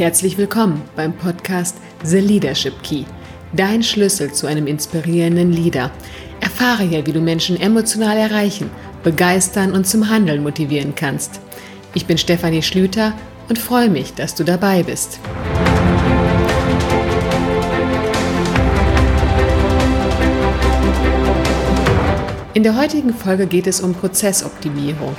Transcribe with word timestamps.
Herzlich 0.00 0.38
willkommen 0.38 0.80
beim 0.96 1.12
Podcast 1.12 1.76
The 2.04 2.20
Leadership 2.20 2.82
Key. 2.82 3.04
Dein 3.52 3.82
Schlüssel 3.82 4.32
zu 4.32 4.46
einem 4.46 4.66
inspirierenden 4.66 5.52
Leader. 5.52 5.90
Erfahre 6.40 6.84
hier, 6.84 7.06
wie 7.06 7.12
du 7.12 7.20
Menschen 7.20 7.60
emotional 7.60 8.16
erreichen, 8.16 8.70
begeistern 9.02 9.72
und 9.72 9.86
zum 9.86 10.08
Handeln 10.08 10.42
motivieren 10.42 10.94
kannst. 10.94 11.42
Ich 11.92 12.06
bin 12.06 12.16
Stefanie 12.16 12.62
Schlüter 12.62 13.12
und 13.50 13.58
freue 13.58 13.90
mich, 13.90 14.14
dass 14.14 14.34
du 14.34 14.42
dabei 14.42 14.82
bist. 14.82 15.20
In 22.54 22.62
der 22.62 22.74
heutigen 22.78 23.12
Folge 23.12 23.46
geht 23.46 23.66
es 23.66 23.82
um 23.82 23.92
Prozessoptimierung. 23.92 25.14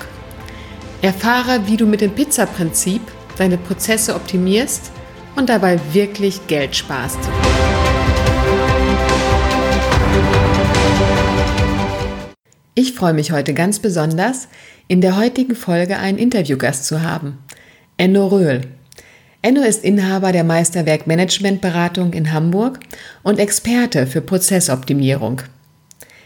Erfahre, 1.03 1.67
wie 1.67 1.77
du 1.77 1.85
mit 1.85 2.01
dem 2.01 2.15
Pizza-Prinzip 2.15 3.01
deine 3.41 3.57
Prozesse 3.57 4.13
optimierst 4.13 4.91
und 5.35 5.49
dabei 5.49 5.79
wirklich 5.93 6.45
Geld 6.45 6.75
sparst. 6.75 7.17
Ich 12.75 12.93
freue 12.93 13.13
mich 13.13 13.31
heute 13.31 13.55
ganz 13.55 13.79
besonders, 13.79 14.47
in 14.87 15.01
der 15.01 15.17
heutigen 15.17 15.55
Folge 15.55 15.97
einen 15.97 16.19
Interviewgast 16.19 16.85
zu 16.85 17.01
haben. 17.01 17.39
Enno 17.97 18.27
Röhl. 18.27 18.61
Enno 19.41 19.61
ist 19.61 19.83
Inhaber 19.83 20.31
der 20.31 20.43
Meisterwerk 20.43 21.07
Managementberatung 21.07 22.13
in 22.13 22.31
Hamburg 22.31 22.79
und 23.23 23.39
Experte 23.39 24.05
für 24.05 24.21
Prozessoptimierung. 24.21 25.41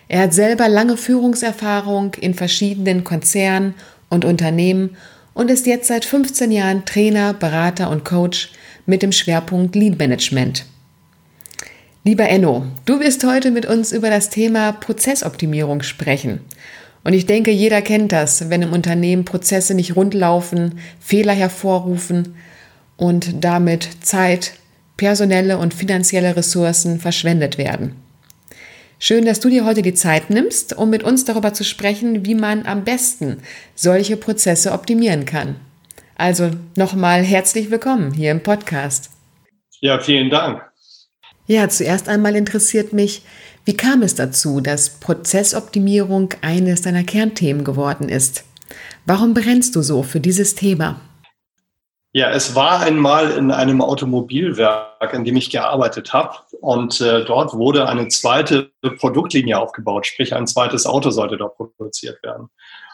Er 0.10 0.24
hat 0.24 0.34
selber 0.34 0.68
lange 0.68 0.98
Führungserfahrung 0.98 2.14
in 2.16 2.34
verschiedenen 2.34 3.06
Konzernen 3.06 3.74
und 4.10 4.26
Unternehmen 4.26 4.98
und 5.36 5.52
ist 5.52 5.68
jetzt 5.68 5.88
seit 5.88 6.06
15 6.06 6.52
Jahren 6.52 6.86
Trainer, 6.86 7.36
Berater 7.36 7.92
und 7.92 8.04
Coach 8.04 8.54
mit 8.88 9.04
dem 9.04 9.12
Schwerpunkt 9.12 9.76
Lead 9.76 10.00
Management. 10.00 10.66
Lieber 12.04 12.28
Enno, 12.28 12.66
du 12.86 13.00
wirst 13.00 13.24
heute 13.24 13.52
mit 13.52 13.66
uns 13.66 13.92
über 13.92 14.10
das 14.10 14.30
Thema 14.32 14.72
Prozessoptimierung 14.72 15.84
sprechen. 15.84 16.40
Und 17.04 17.14
ich 17.14 17.26
denke, 17.26 17.52
jeder 17.52 17.82
kennt 17.82 18.12
das, 18.12 18.50
wenn 18.50 18.64
im 18.64 18.74
Unternehmen 18.74 19.26
Prozesse 19.26 19.76
nicht 19.76 19.96
rundlaufen, 19.96 20.80
Fehler 21.00 21.34
hervorrufen 21.34 22.36
und 22.98 23.44
damit 23.44 23.88
Zeit, 24.02 24.54
personelle 24.98 25.58
und 25.58 25.74
finanzielle 25.74 26.36
Ressourcen 26.36 27.00
verschwendet 27.00 27.58
werden. 27.58 27.96
Schön, 29.08 29.28
dass 29.28 29.40
du 29.40 29.50
dir 29.50 29.66
heute 29.66 29.84
die 29.84 29.94
Zeit 29.94 30.32
nimmst, 30.32 30.76
um 30.76 30.90
mit 30.90 31.04
uns 31.04 31.26
darüber 31.26 31.54
zu 31.54 31.64
sprechen, 31.64 32.26
wie 32.26 32.34
man 32.34 32.66
am 32.66 32.84
besten 32.84 33.38
solche 33.76 34.18
Prozesse 34.18 34.72
optimieren 34.72 35.26
kann. 35.26 35.58
Also 36.16 36.50
nochmal 36.76 37.22
herzlich 37.22 37.70
willkommen 37.70 38.14
hier 38.14 38.32
im 38.32 38.42
Podcast. 38.42 39.12
Ja, 39.80 40.00
vielen 40.00 40.32
Dank. 40.32 40.64
Ja, 41.46 41.70
zuerst 41.70 42.10
einmal 42.10 42.36
interessiert 42.36 42.94
mich, 42.94 43.22
wie 43.64 43.78
kam 43.78 44.02
es 44.02 44.16
dazu, 44.16 44.60
dass 44.60 45.00
Prozessoptimierung 45.00 46.34
eines 46.42 46.82
deiner 46.82 47.04
Kernthemen 47.04 47.64
geworden 47.64 48.10
ist? 48.10 48.44
Warum 49.06 49.36
brennst 49.36 49.76
du 49.76 49.84
so 49.84 50.02
für 50.02 50.20
dieses 50.20 50.56
Thema? 50.56 51.00
Ja, 52.16 52.30
es 52.30 52.56
war 52.56 52.80
einmal 52.80 53.32
in 53.32 53.52
einem 53.52 53.82
Automobilwerk, 53.82 55.12
in 55.12 55.26
dem 55.26 55.36
ich 55.36 55.50
gearbeitet 55.50 56.14
habe. 56.14 56.38
Und 56.62 57.02
äh, 57.02 57.26
dort 57.26 57.54
wurde 57.56 57.90
eine 57.90 58.08
zweite 58.08 58.72
Produktlinie 59.00 59.60
aufgebaut, 59.60 60.08
sprich 60.08 60.34
ein 60.34 60.48
zweites 60.48 60.86
Auto 60.86 61.10
sollte 61.10 61.36
dort 61.36 61.58
produziert 61.58 62.24
werden. 62.24 62.48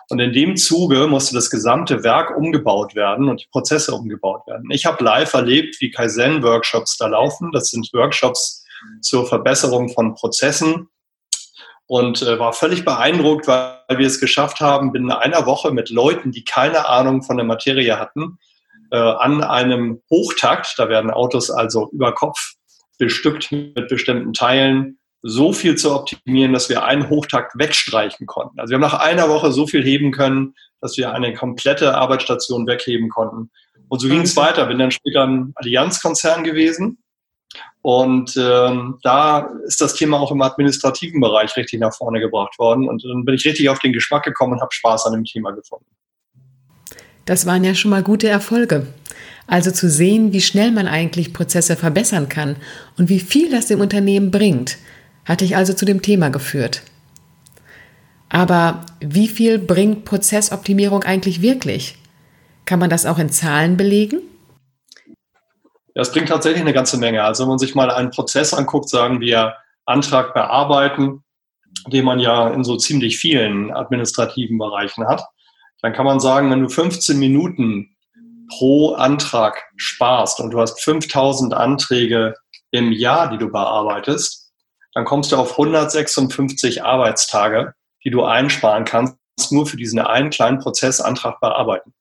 Und 0.09 0.19
in 0.21 0.33
dem 0.33 0.55
Zuge 0.55 1.05
musste 1.05 1.35
das 1.35 1.51
gesamte 1.51 2.03
Werk 2.03 2.35
umgebaut 2.35 2.95
werden 2.95 3.29
und 3.29 3.41
die 3.41 3.47
Prozesse 3.51 3.93
umgebaut 3.93 4.47
werden. 4.47 4.71
Ich 4.71 4.87
habe 4.87 5.03
live 5.03 5.31
erlebt, 5.35 5.79
wie 5.81 5.91
Kaizen-Workshops 5.91 6.97
da 6.97 7.05
laufen. 7.05 7.51
Das 7.51 7.69
sind 7.69 7.93
Workshops 7.93 8.65
zur 9.01 9.27
Verbesserung 9.27 9.89
von 9.89 10.15
Prozessen 10.15 10.89
und 11.85 12.23
äh, 12.23 12.39
war 12.39 12.53
völlig 12.53 12.85
beeindruckt, 12.85 13.47
weil 13.47 13.77
wir 13.87 14.07
es 14.07 14.19
geschafft 14.19 14.61
haben, 14.61 14.91
binnen 14.91 15.11
einer 15.11 15.45
Woche 15.45 15.71
mit 15.71 15.91
Leuten, 15.91 16.31
die 16.31 16.43
keine 16.43 16.89
Ahnung 16.89 17.21
von 17.21 17.37
der 17.37 17.45
Materie 17.45 17.99
hatten, 17.99 18.39
äh, 18.91 18.97
an 18.97 19.43
einem 19.43 20.01
Hochtakt, 20.09 20.75
da 20.77 20.89
werden 20.89 21.11
Autos 21.11 21.49
also 21.49 21.89
über 21.91 22.13
Kopf 22.13 22.53
bestückt 22.99 23.51
mit 23.51 23.87
bestimmten 23.87 24.33
Teilen, 24.33 24.99
so 25.23 25.53
viel 25.53 25.75
zu 25.75 25.93
optimieren, 25.93 26.53
dass 26.53 26.69
wir 26.69 26.83
einen 26.83 27.09
Hochtakt 27.09 27.57
wegstreichen 27.57 28.25
konnten. 28.25 28.59
Also 28.59 28.71
wir 28.71 28.75
haben 28.75 28.81
nach 28.81 28.99
einer 28.99 29.29
Woche 29.29 29.51
so 29.51 29.67
viel 29.67 29.83
heben 29.83 30.11
können, 30.11 30.55
dass 30.81 30.97
wir 30.97 31.13
eine 31.13 31.33
komplette 31.33 31.95
Arbeitsstation 31.95 32.67
wegheben 32.67 33.09
konnten. 33.09 33.51
Und 33.87 33.99
so 33.99 34.07
ging 34.07 34.21
es 34.21 34.35
weiter. 34.35 34.65
Bin 34.65 34.79
dann 34.79 34.91
später 34.91 35.23
ein 35.27 35.51
Allianzkonzern 35.55 36.43
gewesen. 36.43 37.03
Und 37.81 38.37
ähm, 38.37 38.99
da 39.03 39.49
ist 39.65 39.81
das 39.81 39.95
Thema 39.95 40.19
auch 40.19 40.31
im 40.31 40.41
administrativen 40.41 41.19
Bereich 41.19 41.55
richtig 41.57 41.79
nach 41.79 41.93
vorne 41.93 42.19
gebracht 42.19 42.57
worden. 42.57 42.87
Und 42.87 43.03
dann 43.03 43.25
bin 43.25 43.35
ich 43.35 43.45
richtig 43.45 43.69
auf 43.69 43.79
den 43.79 43.93
Geschmack 43.93 44.23
gekommen 44.23 44.53
und 44.53 44.61
habe 44.61 44.73
Spaß 44.73 45.05
an 45.07 45.13
dem 45.13 45.25
Thema 45.25 45.51
gefunden. 45.51 45.87
Das 47.25 47.45
waren 47.45 47.63
ja 47.63 47.75
schon 47.75 47.91
mal 47.91 48.03
gute 48.03 48.27
Erfolge. 48.27 48.87
Also 49.47 49.71
zu 49.71 49.89
sehen, 49.89 50.33
wie 50.33 50.41
schnell 50.41 50.71
man 50.71 50.87
eigentlich 50.87 51.33
Prozesse 51.33 51.75
verbessern 51.75 52.29
kann 52.29 52.55
und 52.97 53.09
wie 53.09 53.19
viel 53.19 53.51
das 53.51 53.67
dem 53.67 53.81
Unternehmen 53.81 54.31
bringt, 54.31 54.77
hatte 55.25 55.45
ich 55.45 55.55
also 55.55 55.73
zu 55.73 55.85
dem 55.85 56.01
Thema 56.01 56.29
geführt. 56.29 56.83
Aber 58.29 58.85
wie 59.01 59.27
viel 59.27 59.59
bringt 59.59 60.05
Prozessoptimierung 60.05 61.03
eigentlich 61.03 61.41
wirklich? 61.41 61.97
Kann 62.65 62.79
man 62.79 62.89
das 62.89 63.05
auch 63.05 63.19
in 63.19 63.29
Zahlen 63.29 63.75
belegen? 63.75 64.21
Ja, 65.93 66.01
es 66.01 66.11
bringt 66.13 66.29
tatsächlich 66.29 66.61
eine 66.61 66.73
ganze 66.73 66.97
Menge. 66.97 67.23
Also 67.23 67.43
wenn 67.43 67.49
man 67.49 67.59
sich 67.59 67.75
mal 67.75 67.91
einen 67.91 68.11
Prozess 68.11 68.53
anguckt, 68.53 68.87
sagen 68.87 69.19
wir 69.19 69.55
Antrag 69.85 70.33
bearbeiten, 70.33 71.23
den 71.87 72.05
man 72.05 72.19
ja 72.19 72.49
in 72.49 72.63
so 72.63 72.77
ziemlich 72.77 73.17
vielen 73.17 73.71
administrativen 73.71 74.57
Bereichen 74.57 75.05
hat, 75.07 75.25
dann 75.81 75.93
kann 75.93 76.05
man 76.05 76.19
sagen, 76.19 76.51
wenn 76.51 76.61
du 76.61 76.69
15 76.69 77.17
Minuten 77.17 77.95
pro 78.49 78.93
Antrag 78.93 79.63
sparst 79.77 80.39
und 80.39 80.51
du 80.51 80.59
hast 80.59 80.81
5000 80.83 81.53
Anträge 81.53 82.35
im 82.71 82.91
Jahr, 82.91 83.29
die 83.29 83.37
du 83.37 83.51
bearbeitest, 83.51 84.51
dann 84.93 85.05
kommst 85.05 85.31
du 85.31 85.37
auf 85.37 85.51
156 85.51 86.83
Arbeitstage, 86.83 87.73
die 88.03 88.11
du 88.11 88.23
einsparen 88.23 88.85
kannst, 88.85 89.17
nur 89.51 89.65
für 89.65 89.77
diesen 89.77 89.99
einen 89.99 90.29
kleinen 90.29 90.59
Prozessantrag 90.59 91.39
bearbeiten. 91.39 91.93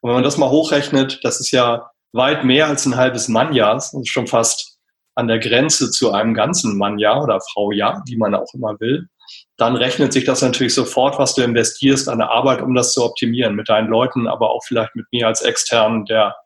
Und 0.00 0.08
wenn 0.08 0.14
man 0.14 0.24
das 0.24 0.38
mal 0.38 0.50
hochrechnet, 0.50 1.20
das 1.22 1.40
ist 1.40 1.50
ja 1.50 1.90
weit 2.12 2.44
mehr 2.44 2.66
als 2.66 2.86
ein 2.86 2.96
halbes 2.96 3.28
Mannjahr, 3.28 3.74
das 3.74 3.92
ist 3.92 4.08
schon 4.08 4.26
fast 4.26 4.78
an 5.14 5.28
der 5.28 5.38
Grenze 5.38 5.90
zu 5.90 6.12
einem 6.12 6.32
ganzen 6.32 6.78
Mannjahr 6.78 7.22
oder 7.22 7.40
Fraujahr, 7.52 8.02
wie 8.06 8.16
man 8.16 8.34
auch 8.34 8.52
immer 8.54 8.78
will 8.80 9.08
dann 9.56 9.76
rechnet 9.76 10.12
sich 10.12 10.24
das 10.24 10.42
natürlich 10.42 10.74
sofort, 10.74 11.18
was 11.18 11.34
du 11.34 11.42
investierst 11.42 12.08
an 12.08 12.18
der 12.18 12.30
Arbeit, 12.30 12.62
um 12.62 12.74
das 12.74 12.92
zu 12.92 13.04
optimieren 13.04 13.54
mit 13.54 13.68
deinen 13.68 13.88
Leuten, 13.88 14.26
aber 14.28 14.50
auch 14.50 14.64
vielleicht 14.64 14.94
mit 14.94 15.06
mir 15.12 15.26
als 15.26 15.42
Externen, 15.42 16.04
der 16.06 16.36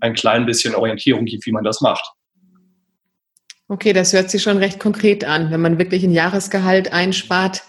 ein 0.00 0.14
klein 0.14 0.46
bisschen 0.46 0.74
Orientierung 0.74 1.24
gibt, 1.24 1.46
wie 1.46 1.52
man 1.52 1.64
das 1.64 1.80
macht. 1.80 2.04
Okay, 3.68 3.92
das 3.92 4.12
hört 4.12 4.30
sich 4.30 4.42
schon 4.42 4.58
recht 4.58 4.78
konkret 4.78 5.24
an. 5.24 5.50
Wenn 5.50 5.60
man 5.60 5.78
wirklich 5.78 6.04
ein 6.04 6.12
Jahresgehalt 6.12 6.92
einspart, 6.92 7.64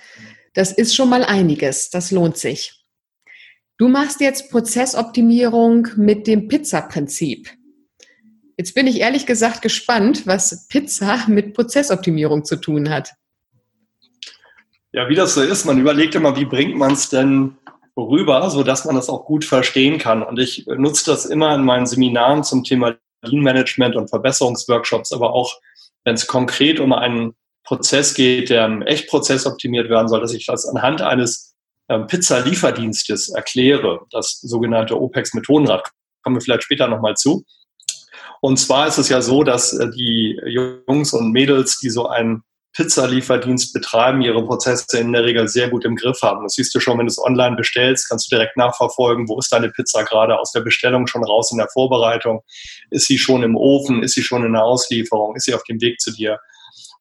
das 0.53 0.71
ist 0.71 0.95
schon 0.95 1.09
mal 1.09 1.23
einiges. 1.23 1.89
Das 1.89 2.11
lohnt 2.11 2.37
sich. 2.37 2.73
Du 3.77 3.87
machst 3.87 4.21
jetzt 4.21 4.49
Prozessoptimierung 4.51 5.87
mit 5.97 6.27
dem 6.27 6.47
Pizza-Prinzip. 6.47 7.49
Jetzt 8.57 8.73
bin 8.73 8.87
ich 8.87 8.99
ehrlich 8.99 9.27
gesagt 9.27 9.61
gespannt, 9.61 10.25
was 10.25 10.67
Pizza 10.67 11.25
mit 11.27 11.53
Prozessoptimierung 11.53 12.43
zu 12.43 12.55
tun 12.55 12.89
hat. 12.89 13.13
Ja, 14.93 15.09
wie 15.09 15.15
das 15.15 15.33
so 15.33 15.41
ist, 15.41 15.65
man 15.65 15.79
überlegt 15.79 16.15
immer, 16.15 16.35
wie 16.35 16.45
bringt 16.45 16.75
man 16.75 16.93
es 16.93 17.09
denn 17.09 17.57
rüber, 17.97 18.49
sodass 18.49 18.85
man 18.85 18.95
das 18.95 19.09
auch 19.09 19.25
gut 19.25 19.43
verstehen 19.43 19.97
kann. 19.97 20.23
Und 20.23 20.39
ich 20.39 20.65
nutze 20.67 21.11
das 21.11 21.25
immer 21.25 21.53
in 21.55 21.63
meinen 21.63 21.85
Seminaren 21.85 22.43
zum 22.43 22.63
Thema 22.63 22.95
Lean 23.23 23.41
Management 23.41 23.95
und 23.95 24.09
Verbesserungsworkshops, 24.09 25.11
aber 25.11 25.33
auch, 25.33 25.53
wenn 26.03 26.15
es 26.15 26.27
konkret 26.27 26.79
um 26.79 26.93
einen 26.93 27.33
Prozess 27.63 28.13
geht, 28.13 28.49
der 28.49 28.65
im 28.65 28.81
Echtprozess 28.81 29.45
optimiert 29.45 29.89
werden 29.89 30.07
soll, 30.07 30.21
dass 30.21 30.33
ich 30.33 30.45
das 30.45 30.65
anhand 30.65 31.01
eines 31.01 31.55
ähm, 31.89 32.07
Pizza-Lieferdienstes 32.07 33.29
erkläre, 33.29 34.01
das 34.11 34.39
sogenannte 34.39 34.99
OPEX-Methodenrad. 34.99 35.89
Kommen 36.23 36.37
wir 36.37 36.41
vielleicht 36.41 36.63
später 36.63 36.87
nochmal 36.87 37.15
zu. 37.15 37.43
Und 38.39 38.57
zwar 38.57 38.87
ist 38.87 38.99
es 38.99 39.09
ja 39.09 39.21
so, 39.21 39.43
dass 39.43 39.73
äh, 39.73 39.89
die 39.89 40.39
Jungs 40.45 41.13
und 41.13 41.31
Mädels, 41.31 41.79
die 41.79 41.89
so 41.89 42.07
ein 42.07 42.43
Pizzalieferdienst 42.77 43.73
betreiben, 43.73 44.21
ihre 44.21 44.45
Prozesse 44.45 44.99
in 44.99 45.11
der 45.11 45.23
Regel 45.23 45.47
sehr 45.47 45.67
gut 45.67 45.83
im 45.83 45.95
Griff 45.95 46.21
haben. 46.21 46.43
Das 46.43 46.53
siehst 46.53 46.75
du 46.75 46.79
schon, 46.79 46.99
wenn 46.99 47.07
du 47.07 47.11
es 47.11 47.17
online 47.17 47.55
bestellst, 47.55 48.07
kannst 48.07 48.31
du 48.31 48.35
direkt 48.35 48.55
nachverfolgen, 48.55 49.27
wo 49.27 49.39
ist 49.39 49.51
deine 49.51 49.71
Pizza 49.71 50.03
gerade 50.03 50.39
aus 50.39 50.51
der 50.51 50.61
Bestellung 50.61 51.07
schon 51.07 51.23
raus 51.23 51.51
in 51.51 51.57
der 51.57 51.69
Vorbereitung? 51.69 52.43
Ist 52.91 53.07
sie 53.07 53.17
schon 53.17 53.41
im 53.41 53.55
Ofen? 53.55 54.03
Ist 54.03 54.13
sie 54.13 54.21
schon 54.21 54.45
in 54.45 54.53
der 54.53 54.63
Auslieferung? 54.63 55.35
Ist 55.35 55.45
sie 55.45 55.55
auf 55.55 55.63
dem 55.63 55.81
Weg 55.81 55.99
zu 55.99 56.11
dir? 56.11 56.39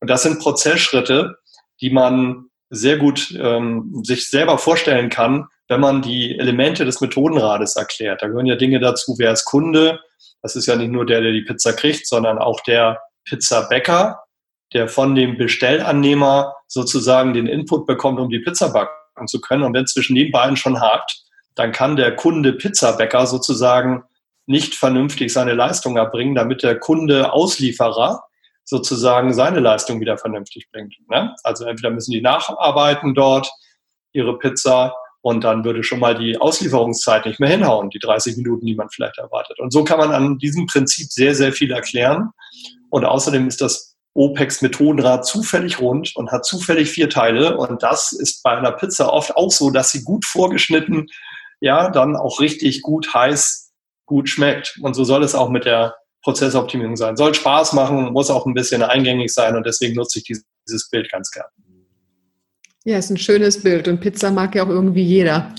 Und 0.00 0.08
das 0.08 0.23
sind 0.23 0.40
Prozessschritte, 0.40 1.37
die 1.82 1.90
man 1.90 2.46
sehr 2.70 2.96
gut 2.96 3.34
ähm, 3.38 4.00
sich 4.02 4.31
selber 4.31 4.56
vorstellen 4.56 5.11
kann, 5.11 5.46
wenn 5.69 5.81
man 5.81 6.00
die 6.00 6.38
Elemente 6.38 6.87
des 6.87 7.02
Methodenrades 7.02 7.76
erklärt. 7.76 8.23
Da 8.23 8.28
gehören 8.28 8.46
ja 8.46 8.56
Dinge 8.56 8.81
dazu, 8.81 9.17
wer 9.19 9.32
ist 9.32 9.44
Kunde, 9.44 10.00
Das 10.40 10.56
ist 10.56 10.67
ja 10.67 10.76
nicht 10.76 10.90
nur 10.90 11.05
der, 11.05 11.20
der 11.20 11.32
die 11.32 11.43
Pizza 11.43 11.75
kriegt, 11.75 12.06
sondern 12.08 12.38
auch 12.38 12.61
der 12.61 12.99
Pizzabäcker, 13.28 14.25
der 14.72 14.88
von 14.88 15.14
dem 15.14 15.36
Bestellannehmer 15.36 16.54
sozusagen 16.66 17.34
den 17.34 17.46
Input 17.46 17.86
bekommt, 17.86 18.18
um 18.18 18.28
die 18.28 18.40
Pizza 18.40 18.70
backen 18.70 19.26
zu 19.26 19.40
können. 19.40 19.62
Und 19.62 19.74
wenn 19.74 19.86
zwischen 19.86 20.16
den 20.16 20.32
beiden 20.32 20.56
schon 20.56 20.80
hakt, 20.80 21.22
dann 21.54 21.72
kann 21.72 21.96
der 21.96 22.14
Kunde 22.14 22.52
Pizzabäcker 22.52 23.26
sozusagen 23.26 24.04
nicht 24.46 24.74
vernünftig 24.74 25.32
seine 25.32 25.54
Leistung 25.54 25.96
erbringen, 25.96 26.34
damit 26.34 26.62
der 26.62 26.78
Kunde 26.78 27.32
Auslieferer 27.32 28.22
sozusagen 28.64 29.32
seine 29.32 29.60
Leistung 29.60 30.00
wieder 30.00 30.18
vernünftig 30.18 30.68
bringt. 30.70 30.94
Ne? 31.08 31.34
Also 31.42 31.64
entweder 31.64 31.90
müssen 31.90 32.12
die 32.12 32.20
nacharbeiten 32.20 33.14
dort 33.14 33.50
ihre 34.12 34.38
Pizza 34.38 34.94
und 35.22 35.42
dann 35.44 35.64
würde 35.64 35.82
schon 35.82 35.98
mal 35.98 36.16
die 36.16 36.38
Auslieferungszeit 36.38 37.26
nicht 37.26 37.40
mehr 37.40 37.48
hinhauen, 37.48 37.90
die 37.90 37.98
30 37.98 38.36
Minuten, 38.36 38.66
die 38.66 38.74
man 38.74 38.88
vielleicht 38.90 39.18
erwartet. 39.18 39.58
Und 39.58 39.72
so 39.72 39.82
kann 39.82 39.98
man 39.98 40.12
an 40.12 40.38
diesem 40.38 40.66
Prinzip 40.66 41.10
sehr, 41.10 41.34
sehr 41.34 41.52
viel 41.52 41.72
erklären. 41.72 42.30
Und 42.90 43.04
außerdem 43.04 43.48
ist 43.48 43.60
das 43.60 43.95
OPEX-Methodenrad 44.16 45.26
zufällig 45.26 45.80
rund 45.80 46.14
und 46.16 46.32
hat 46.32 46.44
zufällig 46.44 46.90
vier 46.90 47.08
Teile. 47.10 47.56
Und 47.56 47.82
das 47.82 48.12
ist 48.12 48.42
bei 48.42 48.56
einer 48.56 48.72
Pizza 48.72 49.12
oft 49.12 49.36
auch 49.36 49.50
so, 49.52 49.70
dass 49.70 49.90
sie 49.92 50.02
gut 50.02 50.24
vorgeschnitten, 50.24 51.06
ja, 51.60 51.90
dann 51.90 52.16
auch 52.16 52.40
richtig 52.40 52.82
gut 52.82 53.12
heiß, 53.14 53.72
gut 54.06 54.28
schmeckt. 54.28 54.78
Und 54.82 54.94
so 54.94 55.04
soll 55.04 55.22
es 55.22 55.34
auch 55.34 55.50
mit 55.50 55.64
der 55.64 55.94
Prozessoptimierung 56.22 56.96
sein. 56.96 57.16
Soll 57.16 57.34
Spaß 57.34 57.72
machen, 57.74 58.12
muss 58.12 58.30
auch 58.30 58.46
ein 58.46 58.54
bisschen 58.54 58.82
eingängig 58.82 59.32
sein 59.32 59.56
und 59.56 59.64
deswegen 59.66 59.94
nutze 59.94 60.18
ich 60.18 60.24
dieses 60.24 60.90
Bild 60.90 61.10
ganz 61.10 61.30
gern. 61.30 61.46
Ja, 62.84 62.98
ist 62.98 63.10
ein 63.10 63.16
schönes 63.16 63.62
Bild 63.62 63.88
und 63.88 64.00
Pizza 64.00 64.30
mag 64.30 64.54
ja 64.54 64.64
auch 64.64 64.68
irgendwie 64.68 65.02
jeder. 65.02 65.54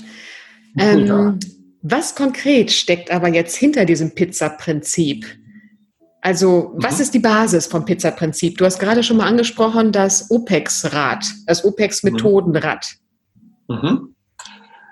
Ähm, 0.78 1.06
ja. 1.06 1.38
Was 1.82 2.14
konkret 2.14 2.70
steckt 2.70 3.10
aber 3.10 3.28
jetzt 3.28 3.56
hinter 3.56 3.84
diesem 3.84 4.14
Pizza-Prinzip? 4.14 5.26
Also, 6.20 6.72
was 6.74 6.96
mhm. 6.96 7.02
ist 7.02 7.14
die 7.14 7.20
Basis 7.20 7.66
vom 7.66 7.84
Pizza-Prinzip? 7.84 8.58
Du 8.58 8.64
hast 8.64 8.78
gerade 8.78 9.02
schon 9.02 9.18
mal 9.18 9.26
angesprochen, 9.26 9.92
das 9.92 10.30
OPEX-Rad, 10.30 11.24
das 11.46 11.64
OPEX-Methodenrad. 11.64 12.86
Mhm. 13.68 14.14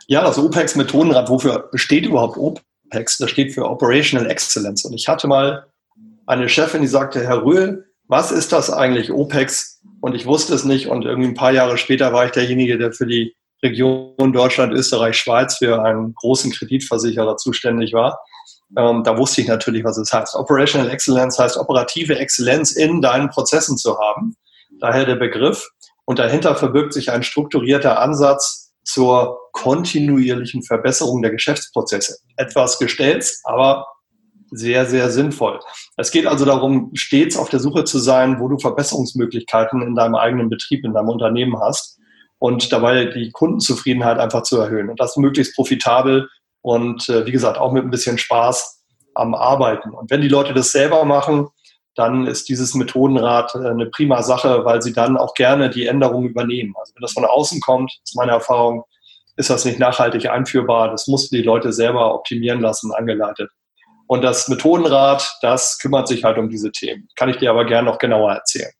Ja, 0.06 0.22
das 0.22 0.38
OPEX-Methodenrad, 0.38 1.28
wofür 1.28 1.68
steht 1.74 2.06
überhaupt 2.06 2.36
OPEX? 2.36 3.18
Das 3.18 3.30
steht 3.30 3.52
für 3.52 3.68
Operational 3.68 4.30
Excellence. 4.30 4.84
Und 4.84 4.94
ich 4.94 5.08
hatte 5.08 5.26
mal 5.26 5.66
eine 6.26 6.48
Chefin, 6.48 6.82
die 6.82 6.88
sagte, 6.88 7.26
Herr 7.26 7.44
Röhl, 7.44 7.86
was 8.08 8.30
ist 8.30 8.52
das 8.52 8.70
eigentlich 8.70 9.10
OPEX? 9.10 9.80
Und 10.00 10.14
ich 10.14 10.26
wusste 10.26 10.54
es 10.54 10.64
nicht. 10.64 10.86
Und 10.86 11.04
irgendwie 11.04 11.28
ein 11.28 11.34
paar 11.34 11.52
Jahre 11.52 11.76
später 11.76 12.12
war 12.12 12.26
ich 12.26 12.32
derjenige, 12.32 12.78
der 12.78 12.92
für 12.92 13.06
die 13.06 13.34
Region 13.64 14.32
Deutschland, 14.32 14.72
Österreich, 14.72 15.16
Schweiz 15.16 15.58
für 15.58 15.82
einen 15.82 16.14
großen 16.14 16.52
Kreditversicherer 16.52 17.36
zuständig 17.36 17.92
war. 17.92 18.20
Ähm, 18.76 19.04
da 19.04 19.16
wusste 19.16 19.40
ich 19.40 19.48
natürlich, 19.48 19.84
was 19.84 19.98
es 19.98 20.12
heißt. 20.12 20.34
Operational 20.34 20.90
Excellence 20.90 21.38
heißt 21.38 21.56
operative 21.56 22.18
Exzellenz 22.18 22.72
in 22.72 23.00
deinen 23.00 23.28
Prozessen 23.28 23.76
zu 23.76 23.98
haben. 23.98 24.36
Daher 24.80 25.04
der 25.04 25.16
Begriff. 25.16 25.68
Und 26.04 26.18
dahinter 26.18 26.54
verbirgt 26.54 26.92
sich 26.92 27.10
ein 27.10 27.22
strukturierter 27.22 28.00
Ansatz 28.00 28.72
zur 28.84 29.38
kontinuierlichen 29.52 30.62
Verbesserung 30.62 31.22
der 31.22 31.32
Geschäftsprozesse. 31.32 32.18
Etwas 32.36 32.78
gestellt, 32.78 33.28
aber 33.44 33.86
sehr, 34.50 34.86
sehr 34.86 35.10
sinnvoll. 35.10 35.58
Es 35.96 36.12
geht 36.12 36.26
also 36.26 36.44
darum, 36.44 36.90
stets 36.94 37.36
auf 37.36 37.48
der 37.48 37.58
Suche 37.58 37.84
zu 37.84 37.98
sein, 37.98 38.38
wo 38.38 38.48
du 38.48 38.58
Verbesserungsmöglichkeiten 38.58 39.82
in 39.82 39.96
deinem 39.96 40.14
eigenen 40.14 40.48
Betrieb, 40.48 40.84
in 40.84 40.94
deinem 40.94 41.08
Unternehmen 41.08 41.58
hast 41.60 41.98
und 42.38 42.70
dabei 42.72 43.06
die 43.06 43.32
Kundenzufriedenheit 43.32 44.18
einfach 44.18 44.42
zu 44.42 44.60
erhöhen 44.60 44.88
und 44.88 45.00
das 45.00 45.16
möglichst 45.16 45.56
profitabel 45.56 46.28
und 46.66 47.08
äh, 47.08 47.24
wie 47.26 47.30
gesagt 47.30 47.58
auch 47.58 47.70
mit 47.70 47.84
ein 47.84 47.92
bisschen 47.92 48.18
Spaß 48.18 48.82
am 49.14 49.36
Arbeiten. 49.36 49.90
Und 49.90 50.10
wenn 50.10 50.20
die 50.20 50.26
Leute 50.26 50.52
das 50.52 50.72
selber 50.72 51.04
machen, 51.04 51.46
dann 51.94 52.26
ist 52.26 52.48
dieses 52.48 52.74
Methodenrad 52.74 53.54
äh, 53.54 53.68
eine 53.68 53.86
prima 53.86 54.24
Sache, 54.24 54.64
weil 54.64 54.82
sie 54.82 54.92
dann 54.92 55.16
auch 55.16 55.34
gerne 55.34 55.70
die 55.70 55.86
Änderungen 55.86 56.28
übernehmen. 56.28 56.74
Also 56.76 56.92
wenn 56.96 57.02
das 57.02 57.12
von 57.12 57.24
außen 57.24 57.60
kommt, 57.60 57.92
ist 58.04 58.16
meine 58.16 58.32
Erfahrung, 58.32 58.82
ist 59.36 59.48
das 59.48 59.64
nicht 59.64 59.78
nachhaltig 59.78 60.28
einführbar. 60.28 60.90
Das 60.90 61.06
mussten 61.06 61.36
die 61.36 61.42
Leute 61.42 61.72
selber 61.72 62.12
optimieren 62.12 62.60
lassen, 62.60 62.92
angeleitet. 62.92 63.48
Und 64.08 64.24
das 64.24 64.48
Methodenrad, 64.48 65.38
das 65.42 65.78
kümmert 65.78 66.08
sich 66.08 66.24
halt 66.24 66.36
um 66.36 66.48
diese 66.48 66.72
Themen. 66.72 67.06
Kann 67.14 67.28
ich 67.28 67.36
dir 67.36 67.50
aber 67.50 67.64
gerne 67.64 67.88
noch 67.88 67.98
genauer 67.98 68.32
erzählen. 68.32 68.72